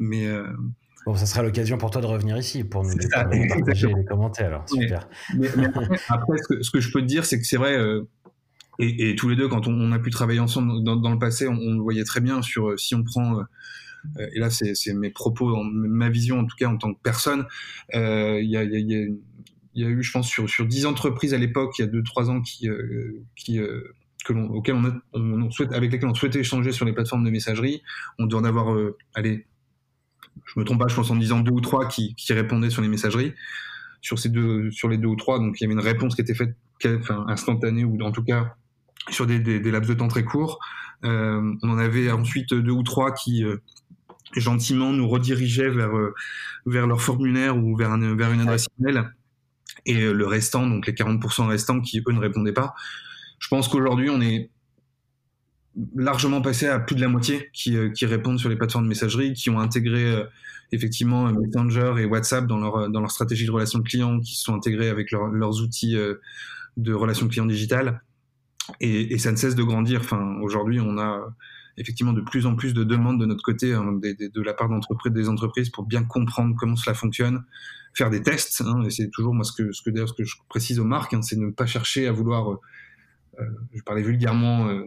[0.00, 0.28] Mais
[1.06, 4.46] Bon, ça sera l'occasion pour toi de revenir ici pour nous, partager les commentaires.
[4.46, 5.06] Alors, super.
[5.36, 7.58] Mais, mais après, après ce, que, ce, que, je peux te dire, c'est que c'est
[7.58, 8.08] vrai, euh,
[8.78, 11.80] et, tous les deux, quand on, a pu travailler ensemble dans, le passé, on, le
[11.80, 13.44] voyait très bien sur euh, si on prend, euh,
[14.34, 17.46] et là c'est mes propos, ma vision en tout cas en tant que personne,
[17.94, 21.88] euh, il y, a, eu, je pense, sur, sur 10 entreprises à l'époque, il y
[21.88, 22.82] a 2-3 ans qui, avec
[25.92, 27.82] lesquelles on souhaitait échanger sur les plateformes de messagerie,
[28.18, 28.76] on doit en avoir,
[29.14, 29.46] allez,
[30.46, 32.82] je me trompe pas, je pense en disant deux ou trois qui, qui répondaient sur
[32.82, 33.34] les messageries.
[34.00, 36.20] Sur ces deux, sur les deux ou trois, donc il y avait une réponse qui
[36.20, 38.54] était faite, enfin instantanée ou en tout cas
[39.10, 40.58] sur des, des, des, laps de temps très courts.
[41.04, 43.58] Euh, on en avait ensuite deux ou trois qui euh,
[44.34, 46.14] gentiment nous redirigeaient vers euh,
[46.66, 49.02] vers leur formulaire ou vers, un, vers une adresse email.
[49.86, 52.74] Et le restant, donc les 40% restants qui eux ne répondaient pas.
[53.38, 54.50] Je pense qu'aujourd'hui on est
[55.94, 59.34] largement passé à plus de la moitié qui, qui répondent sur les plateformes de messagerie,
[59.34, 60.24] qui ont intégré
[60.72, 64.88] effectivement Messenger et WhatsApp dans leur dans leur stratégie de relation client, qui sont intégrés
[64.88, 65.96] avec leur, leurs outils
[66.76, 68.00] de relation client digitale
[68.80, 70.00] et, ça ne cesse de grandir.
[70.00, 71.34] Enfin, aujourd'hui, on a
[71.76, 75.12] effectivement de plus en plus de demandes de notre côté, hein, de, la part d'entreprises,
[75.12, 77.44] des entreprises, pour bien comprendre comment cela fonctionne,
[77.94, 78.62] faire des tests.
[78.62, 81.66] Hein, et c'est toujours moi ce que, je précise aux marques, hein, c'est ne pas
[81.66, 82.60] chercher à vouloir, euh,
[83.40, 84.84] euh je parlais vulgairement euh,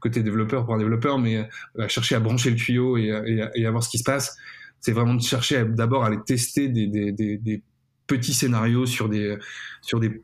[0.00, 1.48] côté développeur pour un développeur, mais
[1.78, 4.36] euh, chercher à brancher le tuyau et, à voir ce qui se passe.
[4.80, 7.62] C'est vraiment de chercher d'abord à aller tester des, des
[8.06, 9.38] petits scénarios sur des
[9.80, 10.22] sur des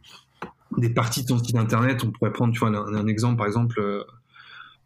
[0.78, 2.04] des parties de ton site internet.
[2.04, 4.04] On pourrait prendre, tu vois, un, un exemple, par exemple, euh,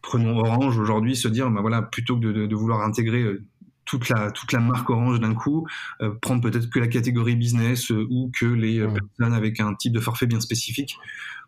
[0.00, 3.44] prenons Orange aujourd'hui, se dire, bah voilà, plutôt que de, de, de vouloir intégrer euh,
[3.84, 5.66] toute la toute la marque Orange d'un coup,
[6.00, 10.00] euh, prendre peut-être que la catégorie business ou que les personnes avec un type de
[10.00, 10.96] forfait bien spécifique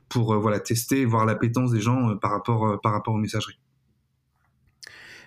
[0.09, 3.59] pour voilà tester, voir l'appétence des gens par rapport par rapport aux messageries.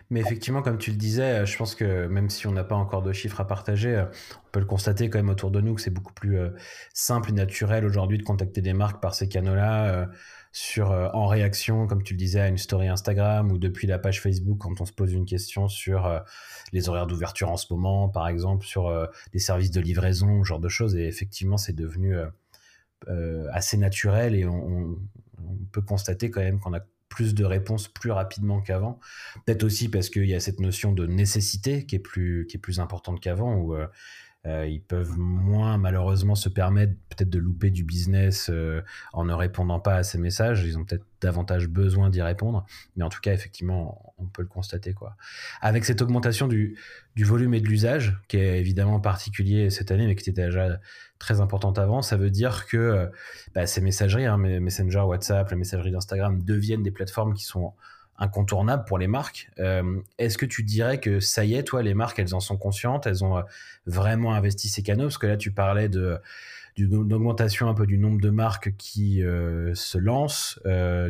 [0.10, 3.02] Mais effectivement, comme tu le disais, je pense que même si on n'a pas encore
[3.02, 4.06] de chiffres à partager,
[4.46, 6.40] on peut le constater quand même autour de nous que c'est beaucoup plus
[6.94, 10.08] simple et naturel aujourd'hui de contacter des marques par ces canaux-là,
[10.54, 14.22] sur en réaction, comme tu le disais, à une story Instagram ou depuis la page
[14.22, 16.24] Facebook quand on se pose une question sur
[16.72, 18.90] les horaires d'ouverture en ce moment, par exemple, sur
[19.34, 20.96] les services de livraison, ce genre de choses.
[20.96, 22.16] Et effectivement, c'est devenu
[23.52, 24.96] assez naturel et on
[25.74, 26.80] peut constater quand même qu'on a
[27.18, 29.00] plus de réponses plus rapidement qu'avant.
[29.44, 32.60] Peut-être aussi parce qu'il y a cette notion de nécessité qui est plus, qui est
[32.60, 33.76] plus importante qu'avant, où
[34.46, 38.82] euh, euh, ils peuvent moins malheureusement se permettre peut-être de louper du business euh,
[39.14, 40.64] en ne répondant pas à ces messages.
[40.64, 44.48] Ils ont peut-être davantage besoin d'y répondre, mais en tout cas effectivement on peut le
[44.48, 45.16] constater quoi.
[45.62, 46.78] Avec cette augmentation du,
[47.20, 50.80] volume et de l'usage qui est évidemment particulier cette année, mais qui était déjà
[51.18, 53.10] très importante avant, ça veut dire que
[53.56, 57.74] bah, ces messageries, hein, Messenger, WhatsApp, la messagerie d'Instagram deviennent des plateformes qui sont
[58.18, 59.50] incontournable pour les marques.
[59.60, 62.58] Euh, Est-ce que tu dirais que ça y est, toi, les marques, elles en sont
[62.58, 63.44] conscientes, elles ont euh,
[63.86, 65.04] vraiment investi ces canaux?
[65.04, 66.20] Parce que là, tu parlais de
[66.76, 70.60] d'une augmentation un peu du nombre de marques qui euh, se lancent.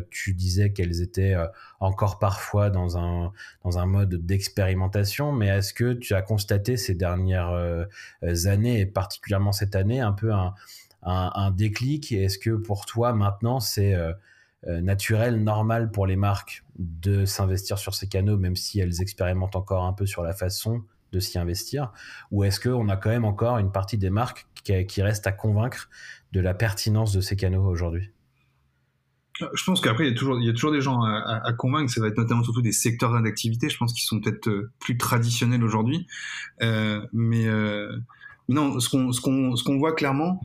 [0.08, 1.36] Tu disais qu'elles étaient
[1.78, 3.32] encore parfois dans un
[3.64, 7.52] dans un mode d'expérimentation, mais est-ce que tu as constaté ces dernières
[8.46, 10.54] années et particulièrement cette année un peu un,
[11.02, 12.12] un, un déclic?
[12.12, 13.94] Est-ce que pour toi maintenant c'est
[14.66, 19.84] naturel, normal pour les marques de s'investir sur ces canaux, même si elles expérimentent encore
[19.84, 21.92] un peu sur la façon de s'y investir?
[22.30, 25.32] Ou est-ce qu'on a quand même encore une partie des marques qui, qui reste à
[25.32, 25.88] convaincre
[26.32, 28.10] de la pertinence de ces canaux aujourd'hui?
[29.54, 31.92] Je pense qu'après, il y, a toujours, des gens à, convaincre.
[31.92, 34.98] Ça va être notamment surtout des secteurs d'activité, je pense, qui sont peut-être euh, plus
[34.98, 36.08] traditionnels aujourd'hui.
[36.60, 37.96] Euh, mais, euh,
[38.48, 40.40] non, ce qu'on voit clairement,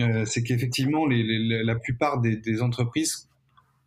[0.00, 3.28] euh, c'est qu'effectivement, la plupart des entreprises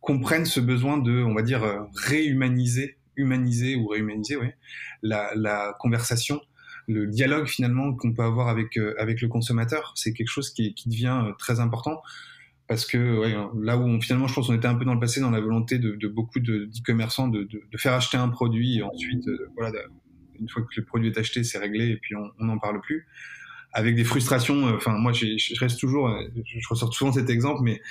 [0.06, 4.48] comprennent ce besoin de, on va dire, réhumaniser, humaniser ou réhumaniser, oui,
[5.02, 6.40] la, conversation
[6.88, 10.72] le dialogue finalement qu'on peut avoir avec euh, avec le consommateur, c'est quelque chose qui,
[10.86, 12.00] devient euh, très important
[12.68, 12.96] parce que
[13.60, 15.40] là où on, finalement je pense qu'on était un peu dans le passé dans la
[15.40, 19.80] volonté de, beaucoup d'e-commerçants de, de, faire acheter un produit et ensuite euh, voilà
[20.38, 23.08] une fois que le produit est acheté c'est réglé et puis on n'en parle plus.
[23.72, 26.08] Avec des frustrations enfin moi je reste toujours
[26.44, 27.82] je ressors souvent cet exemple mais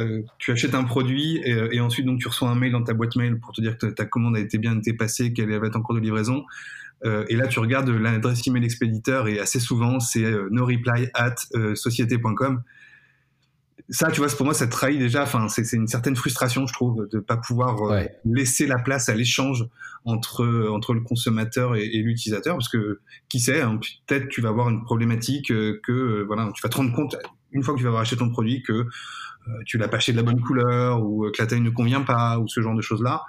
[0.00, 2.94] euh, tu achètes un produit et, et, ensuite donc tu reçois un mail dans ta
[2.94, 5.66] boîte mail pour te dire que ta commande a été bien été passée qu'elle va
[5.66, 6.44] être en cours de livraison
[7.04, 11.08] euh, et là, tu regardes l'adresse email expéditeur et assez souvent, c'est euh, no reply
[11.14, 12.62] at euh, société.com.
[13.90, 15.22] Ça, tu vois, pour moi, ça trahit déjà.
[15.22, 19.14] Enfin, c'est une certaine frustration, je trouve, de pas pouvoir euh, laisser la place à
[19.14, 19.66] l'échange
[20.04, 24.50] entre entre le consommateur et, et l'utilisateur, parce que qui sait, hein, peut-être tu vas
[24.50, 27.16] avoir une problématique que voilà, tu vas te rendre compte
[27.52, 28.86] une fois que tu vas avoir acheté ton produit que
[29.64, 32.38] tu l'as pas acheté de la bonne couleur ou que la taille ne convient pas
[32.38, 33.22] ou ce genre de choses là.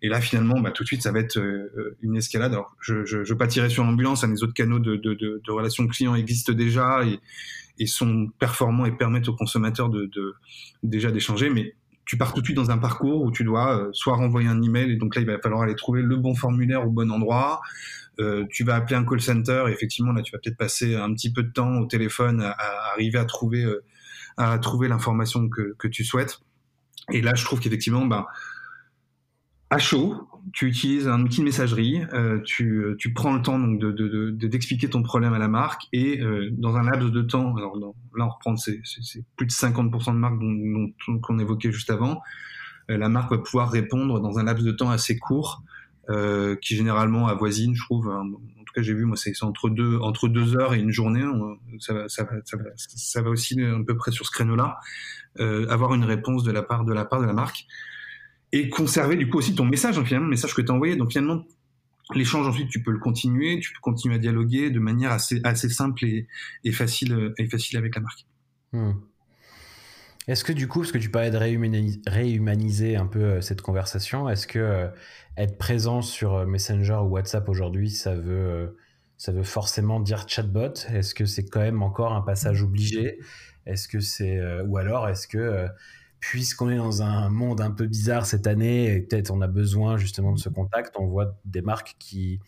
[0.00, 2.52] Et là, finalement, bah, tout de suite, ça va être euh, une escalade.
[2.52, 6.14] Alors, je je veux pas tirer sur l'ambulance, hein, les autres canaux de, relations clients
[6.14, 7.18] existent déjà et,
[7.80, 10.08] et, sont performants et permettent aux consommateurs de
[10.84, 11.50] déjà d'échanger.
[11.50, 11.74] Mais
[12.08, 14.62] tu pars tout de suite dans un parcours où tu dois euh, soit renvoyer un
[14.62, 17.60] email, et donc là, il va falloir aller trouver le bon formulaire au bon endroit.
[18.18, 21.12] Euh, tu vas appeler un call center, et effectivement, là, tu vas peut-être passer un
[21.12, 22.56] petit peu de temps au téléphone à,
[22.94, 23.84] arriver à trouver, euh,
[24.38, 26.40] à trouver l'information que, que tu souhaites.
[27.12, 28.26] Et là, je trouve qu'effectivement, bah,
[29.68, 33.78] à chaud, tu utilises un outil de messagerie, euh, tu, tu, prends le temps donc
[33.78, 37.22] de, de, de, d'expliquer ton problème à la marque et euh, dans un laps de
[37.22, 38.80] temps, alors là on reprend c'est,
[39.36, 40.38] plus de 50% de marques
[41.22, 42.20] qu'on évoquait juste avant,
[42.90, 45.62] euh, la marque va pouvoir répondre dans un laps de temps assez court,
[46.62, 50.28] qui généralement avoisine, je trouve, en tout cas j'ai vu moi c'est, entre deux entre
[50.28, 51.22] deux heures et une journée,
[51.80, 54.78] ça va ça va ça va, ça va aussi à peu près sur ce créneau-là,
[55.38, 57.66] avoir une réponse de la part de la part de la marque
[58.52, 60.96] et conserver du coup aussi ton message, hein, finalement, le message que tu as envoyé.
[60.96, 61.44] Donc finalement,
[62.14, 65.68] l'échange ensuite, tu peux le continuer, tu peux continuer à dialoguer de manière assez, assez
[65.68, 68.26] simple et, facile, et facile avec la marque.
[68.72, 68.92] Hmm.
[70.28, 71.38] Est-ce que du coup, parce que tu parlais de
[72.06, 74.88] réhumaniser, un peu euh, cette conversation, est-ce que euh,
[75.38, 78.76] être présent sur euh, Messenger ou WhatsApp aujourd'hui, ça veut,
[79.16, 80.74] ça veut forcément dire chatbot?
[80.90, 83.18] Est-ce que c'est quand même encore un passage obligé?
[83.64, 85.66] Est-ce que c'est ou alors est-ce que
[86.20, 89.96] puisqu'on est dans un monde un peu bizarre cette année, et peut-être on a besoin
[89.96, 92.40] justement de ce contact, on voit des marques qui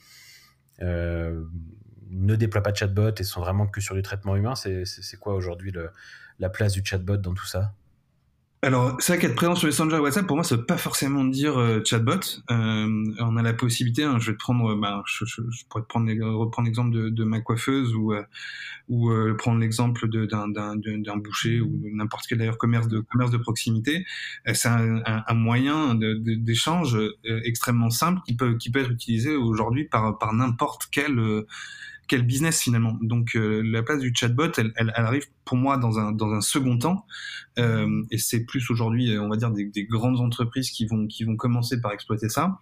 [0.83, 1.44] euh,
[2.11, 4.54] ne déploient pas de chatbot et sont vraiment que sur du traitement humain.
[4.54, 5.72] C'est quoi aujourd'hui
[6.38, 7.74] la place du chatbot dans tout ça?
[8.62, 11.81] Alors, vrai qu'être présent sur Messenger WhatsApp, pour moi, ça veut pas forcément dire euh,
[11.83, 12.20] chatbot.
[12.51, 15.83] Euh, on a la possibilité, hein, je vais te prendre, bah, je, je, je, pourrais
[15.83, 18.23] te prendre, reprendre l'exemple de, de, ma coiffeuse ou, euh,
[18.90, 24.05] ou euh, prendre l'exemple d'un boucher ou n'importe quel d'ailleurs commerce de commerce de proximité.
[24.53, 29.85] C'est un, un, un, moyen d'échange extrêmement simple qui peut qui peut être utilisé aujourd'hui
[29.85, 31.18] par par n'importe quel
[32.11, 32.99] quel business finalement.
[33.01, 36.33] Donc euh, la place du chatbot, elle, elle, elle, arrive pour moi dans un, dans
[36.33, 37.07] un second temps,
[37.61, 41.23] euh, et c'est plus aujourd'hui, on va dire, des, des, grandes entreprises qui vont, qui
[41.23, 42.59] vont commencer par exploiter ça,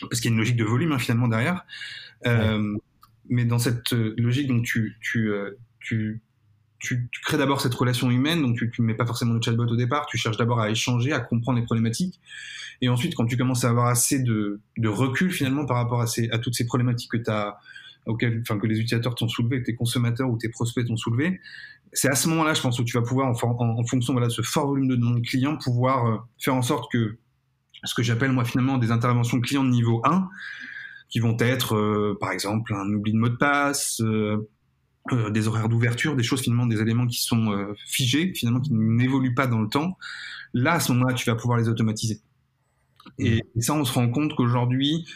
[0.00, 1.64] parce qu'il y a une logique de volume hein, finalement derrière.
[2.26, 2.80] Euh, ouais.
[3.28, 6.20] Mais dans cette logique, donc tu, tu, euh, tu,
[6.80, 9.66] tu, tu crées d'abord cette relation humaine, donc tu ne mets pas forcément le chatbot
[9.66, 12.18] au départ, tu cherches d'abord à échanger, à comprendre les problématiques,
[12.80, 16.08] et ensuite quand tu commences à avoir assez de, de recul finalement par rapport à,
[16.08, 17.56] ces, à toutes ces problématiques que tu as
[18.06, 21.40] auquel, enfin, que les utilisateurs t'ont soulevé, que tes consommateurs ou tes prospects t'ont soulevé,
[21.92, 24.28] c'est à ce moment-là, je pense, où tu vas pouvoir, en, en, en fonction voilà,
[24.28, 27.18] de ce fort volume de demandes clients, pouvoir euh, faire en sorte que
[27.84, 30.28] ce que j'appelle moi finalement des interventions clients de niveau 1,
[31.08, 34.48] qui vont être, euh, par exemple, un oubli de mot de passe, euh,
[35.12, 38.72] euh, des horaires d'ouverture, des choses finalement, des éléments qui sont euh, figés, finalement, qui
[38.72, 39.96] n'évoluent pas dans le temps.
[40.54, 42.20] Là, à ce moment-là, tu vas pouvoir les automatiser.
[43.18, 45.06] Et, et ça, on se rend compte qu'aujourd'hui,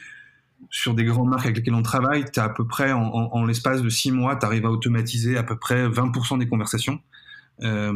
[0.70, 3.44] sur des grandes marques avec lesquelles on travaille, tu à peu près, en, en, en
[3.44, 7.00] l'espace de six mois, tu arrives à automatiser à peu près 20% des conversations.
[7.62, 7.92] Euh.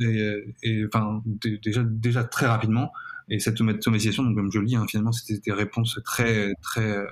[0.00, 2.92] Et, et, enfin, déjà, déjà très rapidement.
[3.28, 6.98] Et cette automatisation, donc, comme je le dis, hein, finalement, c'était des réponses très, très,
[6.98, 7.04] euh,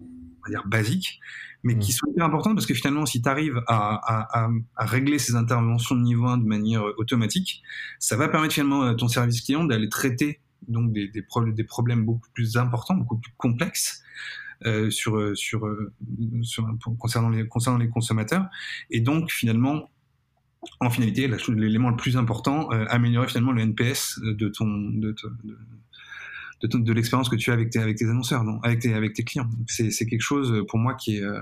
[0.00, 0.04] on
[0.44, 1.20] va dire, basiques,
[1.62, 1.78] mais mmh.
[1.78, 5.18] qui sont hyper importantes parce que finalement, si tu arrives à, à, à, à, régler
[5.18, 7.62] ces interventions de niveau 1 de manière automatique,
[7.98, 12.04] ça va permettre finalement à ton service client d'aller traiter donc des, des, des, problèmes
[12.04, 14.02] beaucoup plus importants, beaucoup plus complexes
[14.66, 15.68] euh, sur, sur,
[16.42, 16.68] sur,
[16.98, 18.46] concernant, les, concernant les consommateurs.
[18.90, 19.88] Et donc, finalement,
[20.80, 25.14] en finalité, l'élément le plus important, euh, améliorer finalement le NPS de de,
[26.62, 29.14] de, de, l'expérience que tu as avec tes, avec tes annonceurs, donc, avec, tes, avec
[29.14, 29.48] tes clients.
[29.66, 31.40] C'est quelque chose pour moi qui est, euh,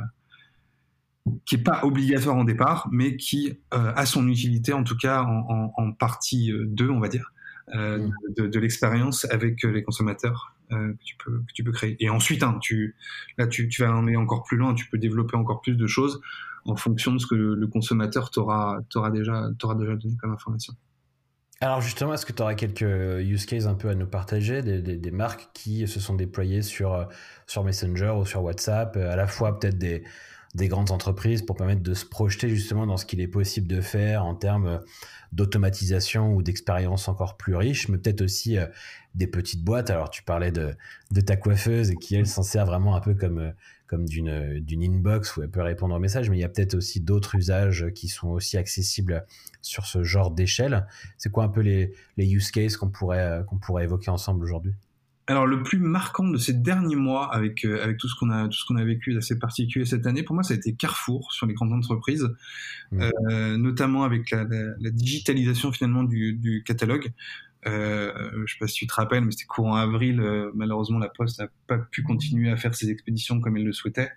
[1.45, 5.23] qui est pas obligatoire en départ, mais qui euh, a son utilité, en tout cas
[5.23, 7.33] en, en, en partie 2, on va dire,
[7.75, 8.13] mm.
[8.37, 11.97] de, l'expérience avec les consommateurs que, tu peux, que tu peux créer.
[12.01, 12.95] Et ensuite, hein, tu,
[13.39, 16.21] là, tu, tu vas aller encore plus loin, tu peux développer encore plus de choses
[16.65, 20.75] en fonction de ce que le consommateur t'aura déjà, déjà donné comme information.
[21.61, 25.11] Alors justement, est-ce que tu auras quelques use cases un peu à nous partager, des,
[25.11, 27.09] marques qui se sont déployées sur,
[27.47, 30.05] sur Messenger ou sur WhatsApp, à la fois peut-être des,
[30.59, 33.81] des grandes entreprises pour permettre de se projeter justement dans ce qu'il est possible de
[33.81, 34.83] faire en termes
[35.33, 38.67] d'automatisation ou d'expérience encore plus riche, mais peut-être aussi euh,
[39.15, 39.89] des petites boîtes.
[39.89, 40.75] Alors tu parlais de,
[41.25, 43.53] ta coiffeuse qui elle s'en sert vraiment un peu comme
[43.87, 46.75] comme d'une d'une inbox où elle peut répondre aux messages, mais il y a peut-être
[46.75, 49.25] aussi d'autres usages qui sont aussi accessibles
[49.63, 50.87] sur ce genre d'échelle.
[51.17, 54.75] C'est quoi un peu les, les use cases qu'on pourrait qu'on pourrait évoquer ensemble aujourd'hui?
[55.29, 58.49] Alors le plus marquant de ces derniers mois avec euh, avec tout ce qu'on a
[58.49, 61.33] tout ce qu'on a vécu d'assez particulier cette année pour moi ça a été Carrefour
[61.33, 62.29] sur les grandes entreprises
[62.93, 63.01] mmh.
[63.03, 67.13] euh, notamment avec la, la, digitalisation finalement du, du catalogue
[67.67, 68.13] euh,
[68.47, 70.21] je sais pas si tu te rappelles, mais c'était courant avril.
[70.21, 73.73] Euh, malheureusement, la Poste n'a pas pu continuer à faire ses expéditions comme elle le
[73.73, 74.11] souhaitait,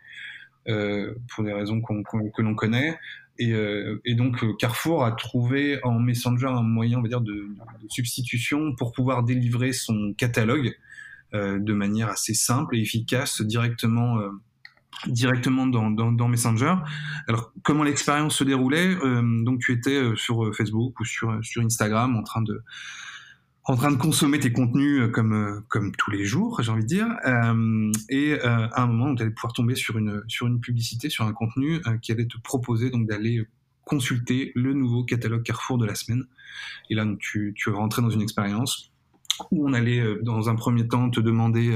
[0.67, 2.97] euh, pour des raisons que l'on connaît.
[3.39, 7.33] Et, euh, et, donc Carrefour a trouvé en Messenger un moyen, on va dire, de,
[7.33, 10.75] de substitution pour pouvoir délivrer son catalogue
[11.33, 14.19] de manière assez simple et efficace directement
[15.07, 16.75] directement dans, dans, Messenger.
[17.27, 22.23] Alors, comment l'expérience se déroulait Donc, tu étais sur Facebook ou sur, sur Instagram en
[22.23, 22.61] train de,
[23.65, 26.83] en train de consommer tes contenus euh, comme euh, comme tous les jours, j'ai envie
[26.83, 27.07] de dire.
[27.25, 31.09] Euh, et euh, à un moment, tu allais pouvoir tomber sur une sur une publicité,
[31.09, 33.45] sur un contenu qui allait te proposer donc d'aller
[33.83, 36.25] consulter le nouveau catalogue Carrefour de la semaine.
[36.89, 38.90] Et là, donc, tu tu rentrais dans une expérience
[39.51, 41.75] où on allait dans un premier temps te demander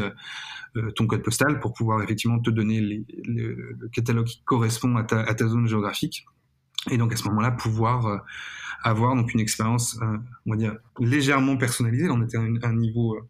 [0.95, 5.67] ton code postal pour pouvoir effectivement te donner le catalogue qui correspond à ta, zone
[5.67, 6.25] géographique.
[6.91, 8.23] Et donc à ce moment-là, pouvoir
[8.85, 12.09] avoir donc une expérience, euh, on va dire, légèrement personnalisée.
[12.09, 13.27] On était à un, niveau, euh,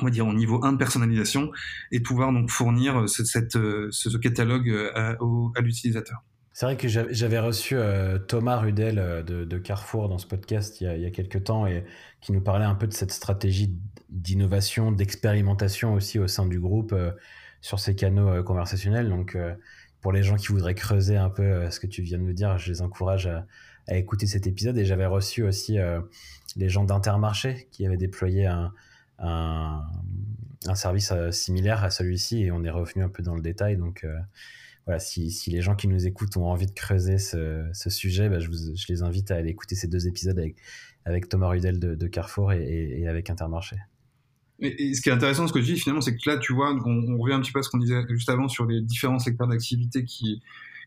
[0.00, 1.50] on va dire, au niveau 1 de personnalisation
[1.90, 6.22] et pouvoir donc fournir euh, ce, catalogue à l'utilisateur.
[6.58, 7.76] C'est vrai que j'avais reçu
[8.28, 8.94] Thomas Rudel
[9.26, 11.84] de, Carrefour dans ce podcast il y, a, quelques temps et
[12.22, 13.76] qui nous parlait un peu de cette stratégie
[14.08, 16.94] d'innovation, d'expérimentation aussi au sein du groupe
[17.60, 19.10] sur ces canaux conversationnels.
[19.10, 19.36] Donc,
[20.00, 22.56] pour les gens qui voudraient creuser un peu ce que tu viens de nous dire,
[22.56, 23.44] je les encourage à,
[23.94, 26.00] écouter cet épisode et j'avais reçu aussi euh,
[26.56, 28.72] les gens d'Intermarché qui avaient déployé un,
[29.18, 29.84] un,
[30.74, 33.76] service euh, similaire à celui-ci et on est revenu un peu dans le détail.
[33.76, 34.16] Donc euh,
[34.86, 38.28] voilà, si, si, les gens qui nous écoutent ont envie de creuser ce, ce sujet,
[38.28, 40.54] bah, je, je, les invite à aller écouter ces deux épisodes avec,
[41.04, 43.76] avec Thomas Rudel de, Carrefour et, et, avec Intermarché.
[44.60, 46.72] Et, ce qui est intéressant, ce que je dis finalement, c'est que là, tu vois,
[46.72, 49.48] on, revient un petit peu à ce qu'on disait juste avant sur les différents secteurs
[49.48, 50.40] d'activité qui,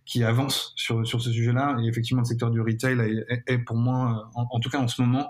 [0.06, 1.78] qui avance sur, sur ce sujet-là.
[1.84, 5.30] Et effectivement, le secteur du retail est, pour moi, en, tout cas en ce moment,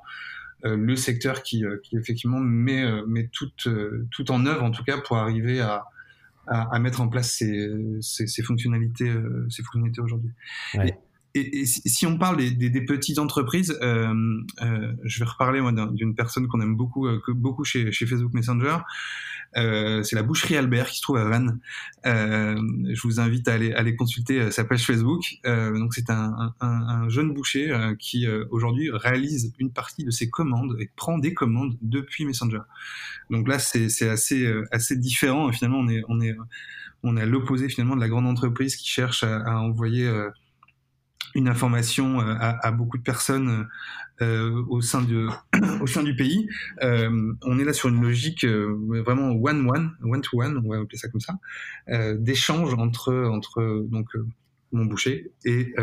[0.65, 3.49] euh, le secteur qui, euh, qui effectivement met, euh, met tout,
[4.11, 5.85] tout en œuvre, en tout cas, pour arriver à,
[6.49, 7.69] à, mettre en place ces,
[8.01, 9.13] ces, fonctionnalités,
[9.49, 10.31] ces fonctionnalités aujourd'hui.
[11.35, 15.61] Et, si on parle des, petites entreprises, je vais reparler
[15.93, 18.77] d'une personne qu'on aime beaucoup, beaucoup chez, Facebook Messenger.
[19.57, 21.59] Euh, c'est la boucherie Albert qui se trouve à Vannes.
[22.05, 22.55] Euh,
[22.93, 25.23] je vous invite à aller, consulter euh, sa page Facebook.
[25.43, 30.75] donc c'est un, un, un, jeune boucher qui aujourd'hui réalise une partie de ses commandes
[30.79, 32.61] et prend des commandes depuis Messenger.
[33.29, 35.51] Donc là c'est assez différent.
[35.51, 40.09] Finalement on est à l'opposé finalement de la grande entreprise qui cherche à envoyer
[41.35, 43.67] une information à, à, beaucoup de personnes
[44.21, 45.27] euh, au sein de
[45.81, 46.49] au sein du pays.
[46.83, 50.69] Euh, on est là sur une logique euh, vraiment one one one to one, on
[50.69, 51.37] va appeler ça comme ça,
[52.15, 54.07] d'échange entre entre donc
[54.71, 55.73] mon boucher et,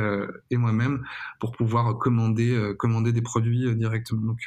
[0.51, 1.03] et moi-même
[1.40, 4.22] pour pouvoir commander commander des produits directement.
[4.22, 4.40] Donc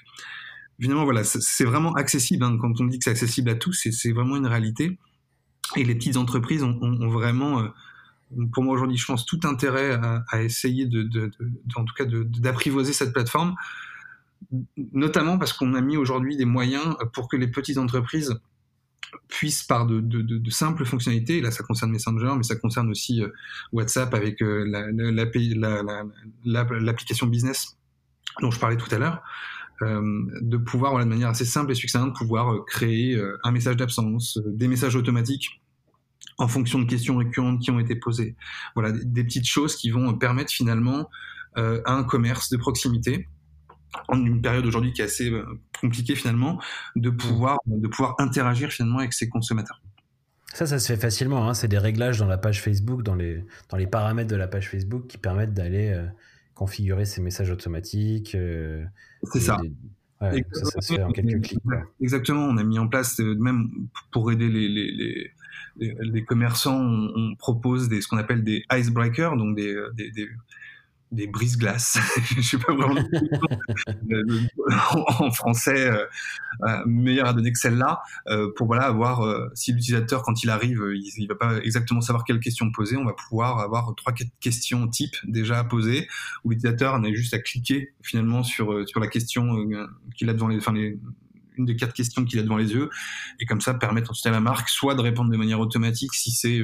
[0.79, 2.43] évidemment voilà, c'est vraiment accessible.
[2.43, 2.57] Hein.
[2.61, 4.97] Quand on dit que c'est accessible à tous, c'est vraiment une réalité.
[5.75, 7.69] Et les petites entreprises ont vraiment
[8.53, 9.99] pour moi aujourd'hui, je pense, tout intérêt
[10.31, 11.31] à, essayer de,
[11.75, 13.55] en tout cas, d'apprivoiser cette plateforme,
[14.93, 18.39] notamment parce qu'on a mis aujourd'hui des moyens pour que les petites entreprises
[19.27, 23.29] puissent par de, simples fonctionnalités, là ça concerne Messenger, mais ça concerne aussi euh,
[23.71, 24.65] WhatsApp avec euh,
[26.45, 27.77] l'application business
[28.41, 29.23] dont je parlais tout à l'heure,
[29.81, 34.67] euh, de pouvoir, de manière assez simple et succincte, pouvoir créer un message d'absence, des
[34.67, 35.61] messages automatiques
[36.39, 38.35] en fonction de questions récurrentes qui ont été posées.
[38.73, 41.09] Voilà, des, petites choses qui vont permettre finalement
[41.57, 43.27] euh, à un commerce de proximité,
[44.07, 45.45] en une période aujourd'hui qui est assez euh,
[45.81, 46.59] compliquée finalement,
[46.95, 49.81] de pouvoir, de pouvoir interagir finalement avec ses consommateurs.
[50.53, 51.47] Ça, ça se fait facilement.
[51.47, 51.53] Hein.
[51.53, 54.69] C'est des réglages dans la page Facebook, dans les, dans les paramètres de la page
[54.69, 56.07] Facebook qui permettent d'aller euh,
[56.55, 58.35] configurer ces messages automatiques.
[59.23, 59.59] c'est ça.
[60.21, 61.59] ça, se fait en quelques clics.
[62.01, 63.69] Exactement, on a mis en place, même
[64.11, 65.31] pour aider les, les, les,
[65.77, 70.11] les commerçants, on, propose des, ce qu'on appelle des icebreakers, donc des, des,
[71.11, 71.97] des brise-glaces,
[72.35, 72.95] je sais pas vraiment
[75.19, 76.05] en français, euh,
[76.67, 80.49] euh, meilleur à donner que celle-là, euh, pour voilà avoir, euh, si l'utilisateur quand il
[80.49, 84.13] arrive, il, il, va pas exactement savoir quelle question poser, on va pouvoir avoir trois
[84.13, 86.07] quatre questions type déjà à poser,
[86.43, 89.67] où l'utilisateur n'a juste à cliquer finalement sur sur la question
[90.15, 90.59] qu'il a devant les
[91.59, 92.89] une des quatre questions qu'il a devant les yeux,
[93.39, 96.31] et comme ça permettre ensuite à la marque soit de répondre de manière automatique si
[96.31, 96.61] c'est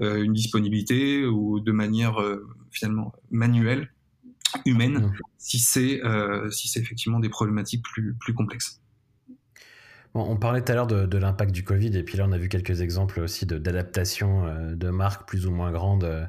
[0.00, 3.90] euh, une disponibilité ou de manière euh, finalement manuelle,
[4.64, 5.12] humaine, mmh.
[5.38, 8.80] si c'est euh, si c'est effectivement des problématiques plus plus complexes.
[10.14, 12.38] Bon, on parlait tout à l'heure de, l'impact du Covid, et puis là on a
[12.38, 16.28] vu quelques exemples aussi d'adaptation de, marques plus ou moins grandes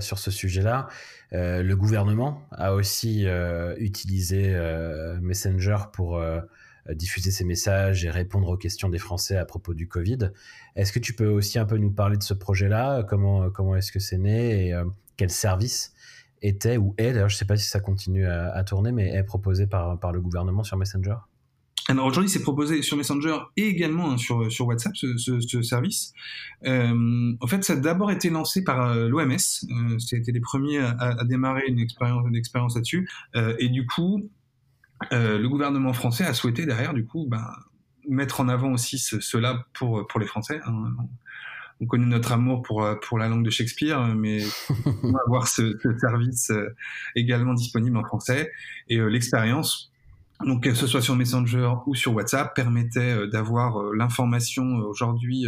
[0.00, 0.88] sur ce sujet-là.
[1.30, 3.26] le gouvernement a aussi
[3.78, 4.56] utilisé
[5.20, 6.40] Messenger pour euh,
[6.90, 10.30] diffuser ces messages et répondre aux questions des Français à propos du Covid.
[10.76, 13.04] Est-ce que tu peux aussi un peu nous parler de ce projet-là?
[13.04, 14.84] Comment, comment est-ce que c'est né et euh,
[15.16, 15.92] quel service
[16.42, 19.22] était ou est, d'ailleurs je ne sais pas si ça continue à, tourner, mais est
[19.22, 21.16] proposé par, par le gouvernement sur Messenger?
[21.88, 26.12] Alors aujourd'hui, c'est proposé sur Messenger et également hein, sur, sur WhatsApp, ce, service.
[26.64, 29.32] Euh, en fait, ça a d'abord été lancé par l'OMS.
[29.32, 33.08] Euh, C'était les premiers à, à, démarrer une expérience, une expérience là-dessus.
[33.34, 34.30] Euh, et du coup,
[35.12, 37.46] euh, le gouvernement français a souhaité derrière, du coup, ben,
[38.08, 40.60] mettre en avant aussi cela pour, pour les Français.
[40.64, 40.94] Hein.
[41.80, 44.42] On connaît notre amour pour, pour la langue de Shakespeare, mais
[45.26, 46.74] avoir ce, ce, service euh,
[47.16, 48.52] également disponible en français.
[48.88, 49.92] Et euh, l'expérience,
[50.44, 55.46] donc que ce soit sur Messenger ou sur WhatsApp, permettait d'avoir l'information aujourd'hui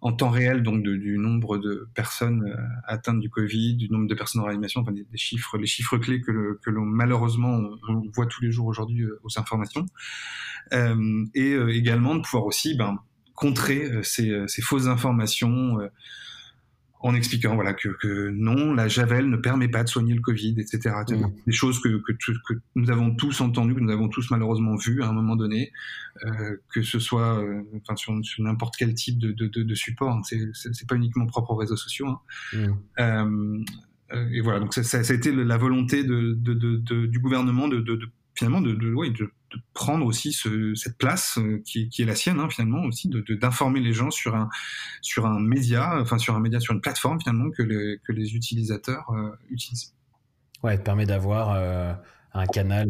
[0.00, 4.14] en temps réel donc du nombre de personnes euh, atteintes du Covid, du nombre de
[4.14, 8.02] personnes en réanimation, enfin des, chiffres, les chiffres clés que, le, que l'on malheureusement on,
[8.14, 9.86] voit tous les jours aujourd'hui euh, aux informations,
[10.72, 12.98] euh, et également de pouvoir aussi ben,
[13.34, 15.78] contrer ces, ces fausses informations
[17.00, 20.56] en expliquant voilà que, que, non, la javel ne permet pas de soigner le Covid,
[20.58, 20.94] etc.
[21.08, 21.26] Mmh.
[21.46, 25.02] Des choses que, que, que, nous avons tous entendues, que nous avons tous malheureusement vues
[25.02, 25.72] à un moment donné,
[26.24, 30.10] euh, que ce soit euh, enfin, sur, sur n'importe quel type de, de, de, support.
[30.10, 30.22] Hein.
[30.24, 32.08] C'est, c'est, pas uniquement propre aux réseaux sociaux.
[32.08, 32.20] Hein.
[32.52, 32.66] Mmh.
[33.00, 33.64] Euh,
[34.12, 36.34] euh, et voilà, donc ça, ça, a été la volonté de,
[37.06, 37.80] du gouvernement de,
[38.36, 39.30] finalement de, de, ouais, de,
[39.72, 43.10] prendre aussi ce, cette place euh, qui, qui, est la sienne hein, finalement aussi
[43.40, 44.50] d'informer les gens sur un
[45.00, 48.34] sur un média enfin sur un média sur une plateforme finalement que les, que les
[48.34, 49.94] utilisateurs euh, utilisent.
[50.62, 51.94] Ouais ça permet d'avoir euh,
[52.34, 52.88] un canal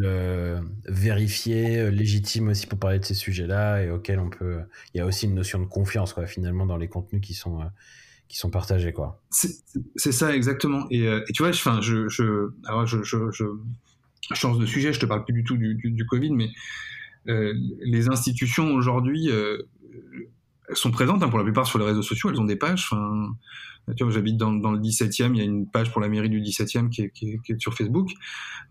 [0.87, 4.59] vérifié légitime aussi pour parler de ces sujets là et auquel on peut
[4.93, 7.61] il y a aussi une notion de confiance quoi finalement dans les contenus qui sont
[8.27, 9.23] qui sont partagés quoi.
[9.31, 10.87] C'est ça exactement.
[10.91, 13.05] Et, et tu vois je, je alors je
[14.35, 16.51] change de sujet, je te parle plus du tout du, Covid, mais
[17.29, 19.63] euh, les institutions aujourd'hui euh,
[20.73, 22.89] sont présentes hein, pour la plupart sur les réseaux sociaux, elles ont des pages.
[22.91, 23.35] Enfin,
[23.97, 26.41] tu vois, j'habite dans, le 17e, il y a une page pour la mairie du
[26.41, 28.11] 17e qui est, sur Facebook.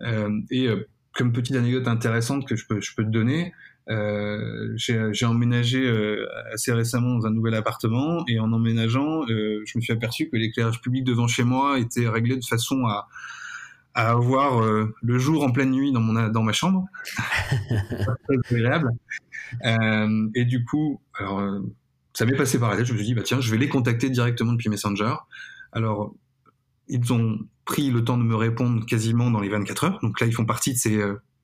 [0.01, 3.53] Euh, et euh, comme petite anecdote intéressante que je peux, je peux te donner,
[3.89, 9.77] euh, j'ai emménagé euh, assez récemment dans un nouvel appartement et en emménageant, euh, je
[9.77, 13.07] me suis aperçu que l'éclairage public devant chez moi était réglé de façon à,
[13.95, 16.85] à avoir euh, le jour en pleine nuit dans, mon, dans ma chambre.
[18.25, 18.91] très agréable.
[19.65, 21.61] Euh, et du coup, alors, euh,
[22.13, 22.85] ça m'est passé par la tête.
[22.85, 25.15] Je me suis dit, bah, tiens, je vais les contacter directement depuis Messenger.
[25.71, 26.13] Alors,
[26.89, 29.99] ils ont pris le temps de me répondre quasiment dans les 24 heures.
[30.03, 31.01] Donc là, ils font partie de ces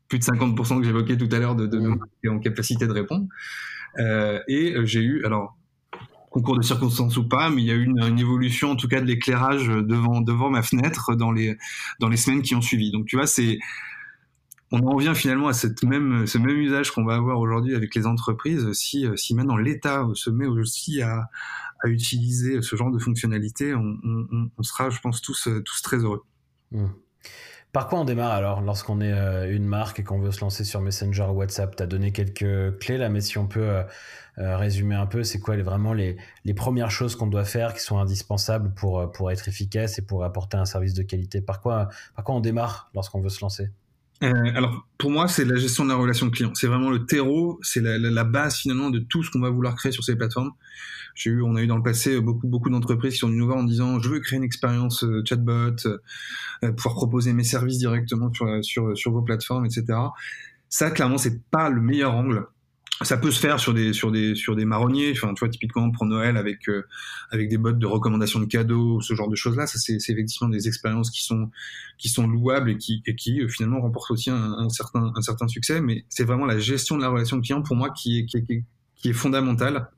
[0.10, 3.28] plus de 50% que j'évoquais tout à l'heure de, de, de, en capacité de répondre.
[3.98, 5.58] et j'ai eu, alors,
[6.32, 9.02] concours de circonstances ou pas, mais il y a eu une, évolution en tout cas
[9.02, 11.58] de l'éclairage devant devant ma fenêtre dans les
[12.00, 12.92] dans les semaines qui ont suivi.
[12.92, 13.60] Donc tu vois, c'est
[14.72, 17.94] on en revient finalement à cette même ce même usage qu'on va avoir aujourd'hui avec
[17.94, 18.72] les entreprises.
[18.72, 21.30] Si si maintenant l'État se met aussi à
[21.84, 25.98] à utiliser ce genre de fonctionnalité, on, on, on sera, je pense, tous tous très
[25.98, 26.24] heureux.
[26.72, 26.86] Mmh.
[27.72, 30.66] Par quoi on démarre alors lorsqu'on est euh, une marque et qu'on veut se lancer
[30.66, 31.76] sur Messenger ou WhatsApp?
[31.76, 33.84] Tu as donné quelques clés là, mais si on peut euh,
[34.40, 37.80] euh, résumer un peu, c'est quoi vraiment les, les premières choses qu'on doit faire qui
[37.80, 41.42] sont indispensables pour, pour être efficace et pour apporter un service de qualité?
[41.42, 43.70] Par quoi, par quoi on démarre lorsqu'on veut se lancer?
[44.28, 47.82] Alors pour moi c'est la gestion de la relation client, c'est vraiment le terreau, c'est
[47.82, 50.52] la, base finalement de tout ce qu'on va vouloir créer sur ces plateformes.
[51.16, 53.48] J'ai eu, on a eu dans le passé beaucoup beaucoup d'entreprises qui sont venues nous
[53.48, 57.80] voir en disant je veux créer une expérience euh, chatbot, euh, pouvoir proposer mes services
[57.80, 59.86] directement sur sur sur vos plateformes, etc.
[60.70, 62.46] Ça clairement c'est pas le meilleur angle
[63.04, 65.12] ça peut se faire sur des sur des sur des marronniers.
[65.12, 66.88] Enfin tu vois typiquement pour Noël avec euh,
[67.32, 70.50] avec des bottes de recommandation de cadeaux ce genre de choses là ça c'est effectivement
[70.50, 71.50] des expériences qui sont
[71.98, 75.22] qui sont louables et qui et qui euh, finalement remportent aussi un, un, certain un
[75.22, 75.82] certain succès.
[75.82, 78.64] Mais c'est vraiment la gestion de la relation client pour moi qui est qui est,
[78.96, 79.90] qui est fondamentale.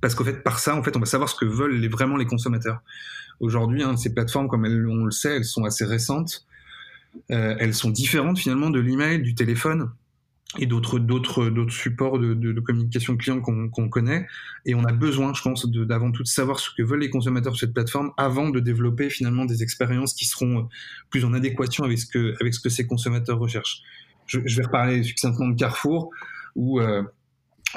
[0.00, 2.16] Parce qu'en fait par ça en fait on va savoir ce que veulent les, vraiment
[2.16, 2.80] les consommateurs.
[3.38, 6.44] Aujourd'hui hein, ces plateformes comme elles, on le sait elles sont assez récentes.
[7.30, 9.90] Euh, elles sont différentes finalement de l'email du téléphone
[10.58, 14.26] et d'autres d'autres d'autres supports de, de, de, communication client qu'on connaît.
[14.66, 17.54] Et on a besoin je pense d'avant tout de savoir ce que veulent les consommateurs
[17.54, 20.68] sur cette plateforme avant de développer finalement des expériences qui seront
[21.10, 23.82] plus en adéquation avec ce que avec ce que ces consommateurs recherchent.
[24.26, 26.10] Je, je vais reparler succinctement de Carrefour
[26.56, 27.02] où euh,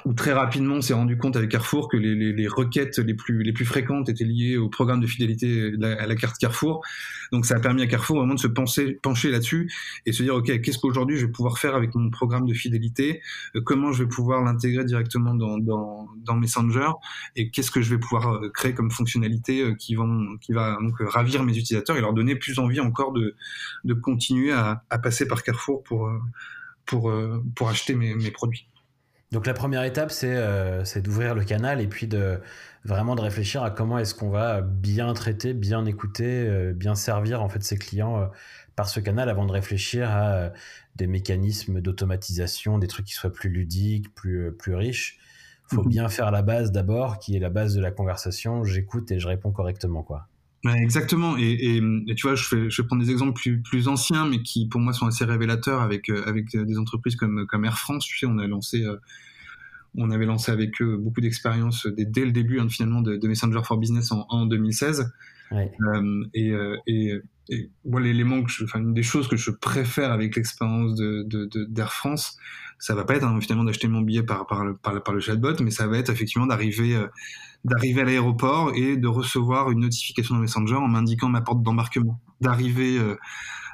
[0.06, 3.54] où très rapidement on s'est rendu compte avec Carrefour que les, requêtes les plus, les
[3.54, 6.84] plus fréquentes étaient liées au programme de fidélité à la carte Carrefour.
[7.32, 9.72] Donc ça a permis à Carrefour vraiment de se pencher là-dessus
[10.06, 13.22] et se dire, OK, qu'est-ce qu'aujourd'hui je vais pouvoir faire avec mon programme de fidélité?
[13.56, 16.90] Euh, Comment je vais pouvoir l'intégrer directement dans, dans, dans, Messenger?
[17.36, 20.78] Et qu'est-ce que je vais pouvoir euh, créer comme fonctionnalité euh, qui, vont, qui va
[20.82, 23.36] donc ravir mes utilisateurs et leur donner plus envie encore de,
[23.84, 26.10] de continuer à, passer par Carrefour pour,
[26.86, 27.12] pour,
[27.56, 28.68] pour acheter mes produits?
[29.34, 32.40] Donc la première étape, euh, c'est d'ouvrir le canal et puis de
[32.86, 37.42] vraiment de réfléchir à comment est-ce qu'on va bien traiter, bien écouter, euh, bien servir
[37.42, 38.26] en fait ses clients euh,
[38.76, 40.52] par ce canal avant de réfléchir à
[40.96, 45.18] des mécanismes d'automatisation, des trucs qui soient plus ludiques, plus, plus riches.
[45.72, 45.90] Il faut mhm.
[45.90, 48.64] bien faire la base d'abord, qui est la base de la conversation.
[48.64, 50.28] J'écoute et je réponds correctement, quoi.
[50.66, 51.38] Exactement.
[51.38, 54.82] Et, et, tu vois, je, vais prendre des exemples plus, plus anciens, mais qui pour
[54.82, 58.06] moi sont assez révélateurs avec, avec des entreprises comme, comme Air France.
[58.06, 58.86] Tu sais, on a lancé
[59.96, 63.78] on avait lancé avec eux beaucoup d'expériences dès, le début hein, finalement de, Messenger for
[63.78, 65.12] Business en, 2016.
[65.52, 70.36] Euh, et, euh, et, et l'élément que enfin, une des choses que je préfère avec
[70.36, 71.26] l'expérience de,
[71.66, 72.38] d'Air France,
[72.80, 75.56] ça va pas être hein, finalement d'acheter mon billet par, par, le, par, le chatbot,
[75.62, 77.08] mais ça va être effectivement d'arriver euh,
[77.66, 82.20] d'arriver à l'aéroport et de recevoir une notification dans Messenger en m'indiquant ma porte d'embarquement,
[82.42, 83.00] d'arriver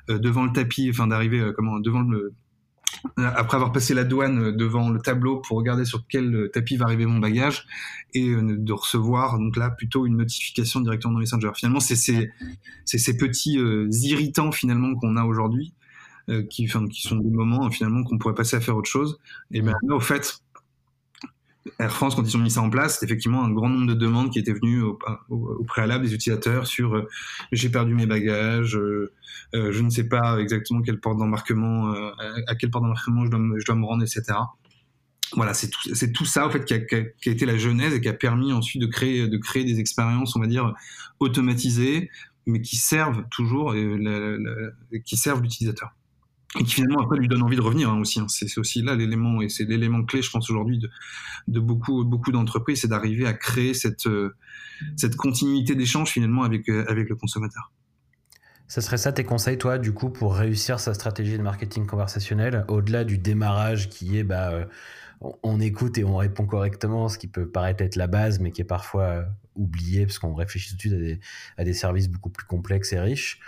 [0.07, 2.35] devant le tapis, enfin d'arriver comment devant le
[3.17, 7.05] après avoir passé la douane devant le tableau pour regarder sur quel tapis va arriver
[7.05, 7.65] mon bagage
[8.13, 11.51] et euh, de recevoir donc là plutôt une notification directement dans Messenger.
[11.55, 12.29] Finalement, c'est ces,
[12.85, 15.73] ces petits euh, irritants finalement qu'on a aujourd'hui
[16.29, 19.19] euh, qui, qui sont des moments finalement qu'on pourrait passer à faire autre chose.
[19.51, 20.39] Et ben là, au fait,
[21.77, 23.93] Air France, quand ils ont mis ça en place, c'est effectivement un grand nombre de
[23.93, 27.07] demandes qui étaient venues au, préalable des utilisateurs sur euh,
[27.51, 29.11] j'ai perdu mes bagages, euh,
[29.53, 31.93] euh, je ne sais pas exactement quelle porte d'embarquement,
[32.47, 34.37] à quelle porte d'embarquement je dois, me, rendre, etc.
[35.33, 38.13] Voilà, c'est tout, tout ça en fait qui a, été la genèse et qui a
[38.13, 40.73] permis ensuite de créer, de créer des expériences, on va dire,
[41.19, 42.09] automatisées,
[42.47, 43.75] mais qui servent toujours,
[45.05, 45.91] qui servent l'utilisateur
[46.57, 48.19] et qui finalement après lui donne envie de revenir hein, aussi.
[48.19, 48.27] Hein.
[48.27, 50.79] C'est aussi là l'élément et c'est l'élément clé, je pense aujourd'hui
[51.47, 54.35] de, beaucoup beaucoup d'entreprises, c'est d'arriver à créer cette euh,
[55.17, 57.71] continuité d'échange finalement avec euh, le consommateur.
[58.67, 62.65] Ce serait ça tes conseils, toi, du coup, pour réussir sa stratégie de marketing conversationnel,
[62.67, 64.65] au-delà du démarrage qui est, bah, euh,
[65.41, 68.61] on écoute et on répond correctement, ce qui peut paraître être la base, mais qui
[68.61, 69.25] est parfois
[69.55, 71.19] oublié parce qu'on réfléchit tout de suite
[71.57, 73.39] à des services beaucoup plus complexes et riches.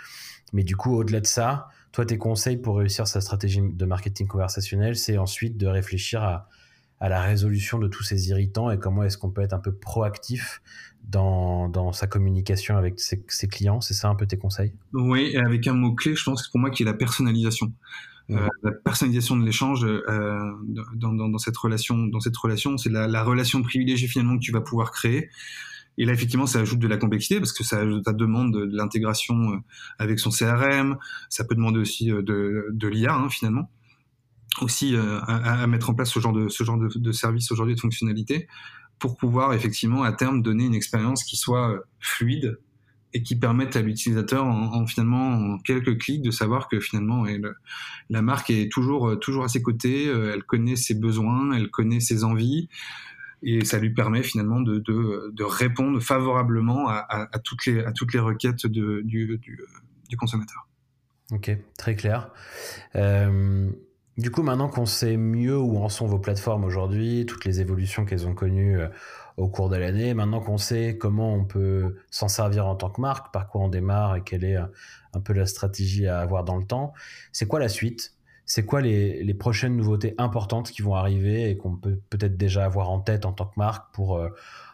[0.52, 4.26] Mais du coup, au-delà de ça, toi, tes conseils pour réussir sa stratégie de marketing
[4.26, 6.48] conversationnel, c'est ensuite de réfléchir à,
[7.00, 10.62] la résolution de tous ces irritants et comment est-ce qu'on peut être un peu proactif
[11.02, 13.80] dans, sa communication avec ses, clients.
[13.80, 14.72] C'est ça un peu tes conseils?
[14.92, 17.72] Oui, et avec un mot-clé, je pense pour moi, qui est la personnalisation.
[18.30, 20.52] Euh, la personnalisation de l'échange euh,
[20.94, 24.60] dans, cette relation, dans cette relation, c'est la, la, relation privilégiée finalement que tu vas
[24.60, 25.28] pouvoir créer.
[25.98, 29.52] Et là, effectivement, ça ajoute de la complexité parce que ça, ça demande de, l'intégration
[29.52, 29.56] euh,
[29.98, 30.96] avec son CRM.
[31.28, 33.70] Ça peut demander aussi euh, de, l'IA, hein, finalement.
[34.60, 37.80] Aussi euh, à, mettre en place ce genre de, ce genre de, service aujourd'hui, de
[37.80, 38.48] fonctionnalité,
[38.98, 42.58] pour pouvoir effectivement à terme donner une expérience qui soit fluide
[43.14, 47.24] et qui permette à l'utilisateur en, finalement en quelques clics de savoir que finalement
[48.10, 52.24] la marque est toujours toujours à ses côtés, elle connaît ses besoins, elle connaît ses
[52.24, 52.68] envies,
[53.42, 58.20] et ça lui permet finalement de, de, répondre favorablement à, toutes, les, à toutes les
[58.20, 60.68] requêtes du, du, consommateur.
[61.32, 62.30] Ok, très clair.
[62.94, 63.70] Euh,
[64.18, 68.04] du coup, maintenant qu'on sait mieux où en sont vos plateformes aujourd'hui, toutes les évolutions
[68.04, 68.88] qu'elles ont connues euh,
[69.38, 73.00] au cours de l'année, maintenant qu'on sait comment on peut s'en servir en tant que
[73.00, 74.66] marque, par quoi on démarre et quelle est euh,
[75.14, 76.92] un peu la stratégie à avoir dans le temps,
[77.32, 78.14] c'est quoi la suite?
[78.54, 82.90] C'est quoi les, prochaines nouveautés importantes qui vont arriver et qu'on peut peut-être déjà avoir
[82.90, 84.28] en tête en tant que marque pour euh,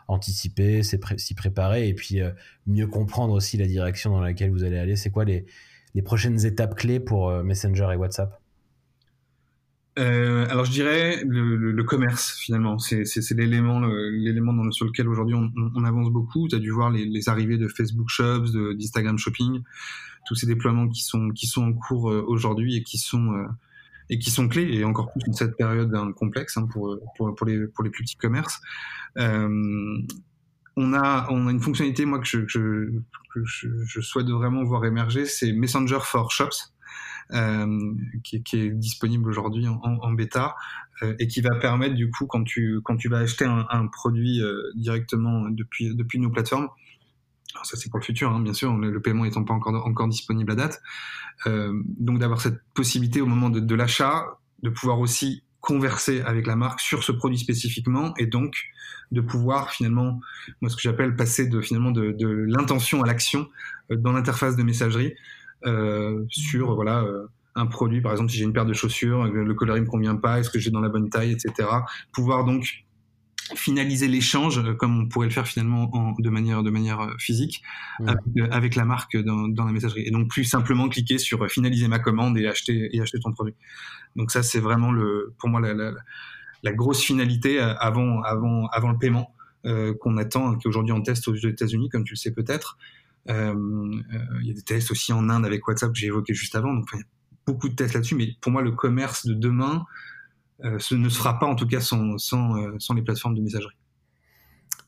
[0.08, 2.32] anticiper, s'y préparer et puis euh,
[2.66, 4.96] mieux comprendre aussi la direction dans laquelle vous allez aller?
[4.96, 5.46] C'est quoi les,
[6.04, 8.40] prochaines étapes clés pour euh, Messenger et WhatsApp?
[9.96, 16.48] Alors je dirais le, commerce finalement, c'est l'élément l'élément sur lequel aujourd'hui on, avance beaucoup.
[16.48, 19.62] Tu as dû voir les, arrivées de Facebook Shops, d'Instagram Shopping,
[20.26, 23.46] tous ces déploiements qui sont qui sont en cours aujourd'hui et qui sont
[24.10, 27.66] et qui sont clés et encore plus dans cette période complexe hein, pour, pour, les
[27.66, 28.60] pour les plus petits commerces.
[29.16, 32.44] on a on a une fonctionnalité moi que je,
[33.44, 36.72] je, souhaite vraiment voir émerger, c'est Messenger for Shops.
[37.34, 37.94] Euh,
[38.24, 40.56] qui, est disponible aujourd'hui en, bêta
[41.02, 44.42] euh, et qui va permettre du coup quand tu quand tu vas acheter un, produit
[44.42, 46.70] euh, directement depuis depuis nos plateformes
[47.64, 50.52] ça c'est pour le futur, hein, bien sûr, le, paiement étant pas encore, encore disponible
[50.52, 50.80] à date.
[51.46, 56.56] Euh, donc d'avoir cette possibilité au moment de, l'achat, de pouvoir aussi converser avec la
[56.56, 58.56] marque sur ce produit spécifiquement et donc
[59.12, 60.20] de pouvoir finalement,
[60.60, 62.14] moi ce que j'appelle passer de finalement de,
[62.48, 63.48] l'intention à l'action
[63.90, 65.14] dans l'interface de messagerie
[65.66, 69.54] euh, sur voilà euh, un produit, par exemple si j'ai une paire de chaussures, le
[69.54, 71.68] coloris me convient pas, est-ce que j'ai dans la bonne taille, etc.
[72.12, 72.84] Pouvoir donc
[73.54, 77.62] finaliser l'échange euh, comme on pourrait le faire finalement en, de manière de manière physique
[78.50, 81.98] avec, la marque dans, dans, la messagerie et donc plus simplement cliquer sur finaliser ma
[81.98, 83.54] commande et acheter et acheter ton produit
[84.16, 85.92] donc ça c'est vraiment le pour moi la, la,
[86.62, 89.34] la, grosse finalité avant avant avant le paiement
[89.66, 92.78] euh, qu'on attend qui est aujourd'hui en test aux États-Unis comme tu le sais peut-être
[93.28, 96.34] euh, euh, il y a des tests aussi en Inde avec WhatsApp que j'ai évoqué
[96.34, 96.72] juste avant.
[96.72, 97.04] Donc, il y a
[97.46, 98.14] beaucoup de tests là-dessus.
[98.14, 99.84] Mais pour moi, le commerce de demain euh,
[100.78, 103.76] ce ne sera pas en tout cas sans, sans, sans les plateformes de messagerie.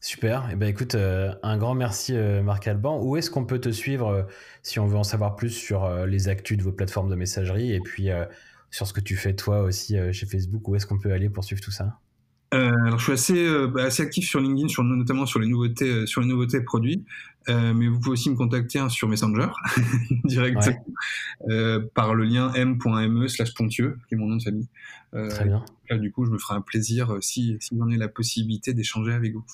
[0.01, 0.49] Super.
[0.51, 3.03] Eh ben écoute, un grand merci Marc Alban.
[3.03, 4.27] Où est-ce qu'on peut te suivre
[4.63, 7.81] si on veut en savoir plus sur les actus de vos plateformes de messagerie et
[7.81, 8.09] puis
[8.71, 10.67] sur ce que tu fais toi aussi chez Facebook?
[10.69, 11.99] Où est-ce qu'on peut aller pour suivre tout ça?
[12.53, 15.47] Euh, alors je suis assez euh, bah, assez actif sur LinkedIn, sur notamment sur les
[15.47, 17.05] nouveautés euh, sur les nouveautés produits,
[17.49, 19.49] euh, mais vous pouvez aussi me contacter hein, sur Messenger
[20.25, 20.85] directement
[21.95, 24.69] par le lien m.me/slash pontieux, qui est mon nom de famille.
[25.13, 25.65] Très bien.
[25.89, 28.75] Là, du coup, je me ferai un plaisir si si vous en avez la possibilité
[28.75, 29.45] d'échanger avec vous.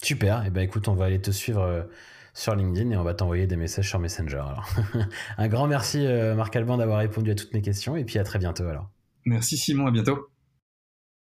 [0.00, 0.42] Super.
[0.42, 1.88] Et eh ben écoute, on va aller te suivre
[2.32, 4.36] sur LinkedIn et on va t'envoyer des messages sur Messenger.
[4.36, 4.68] Alors.
[5.38, 6.06] un grand merci
[6.36, 8.88] Marc Alban d'avoir répondu à toutes mes questions et puis à très bientôt alors.
[9.24, 10.28] Merci Simon, à bientôt.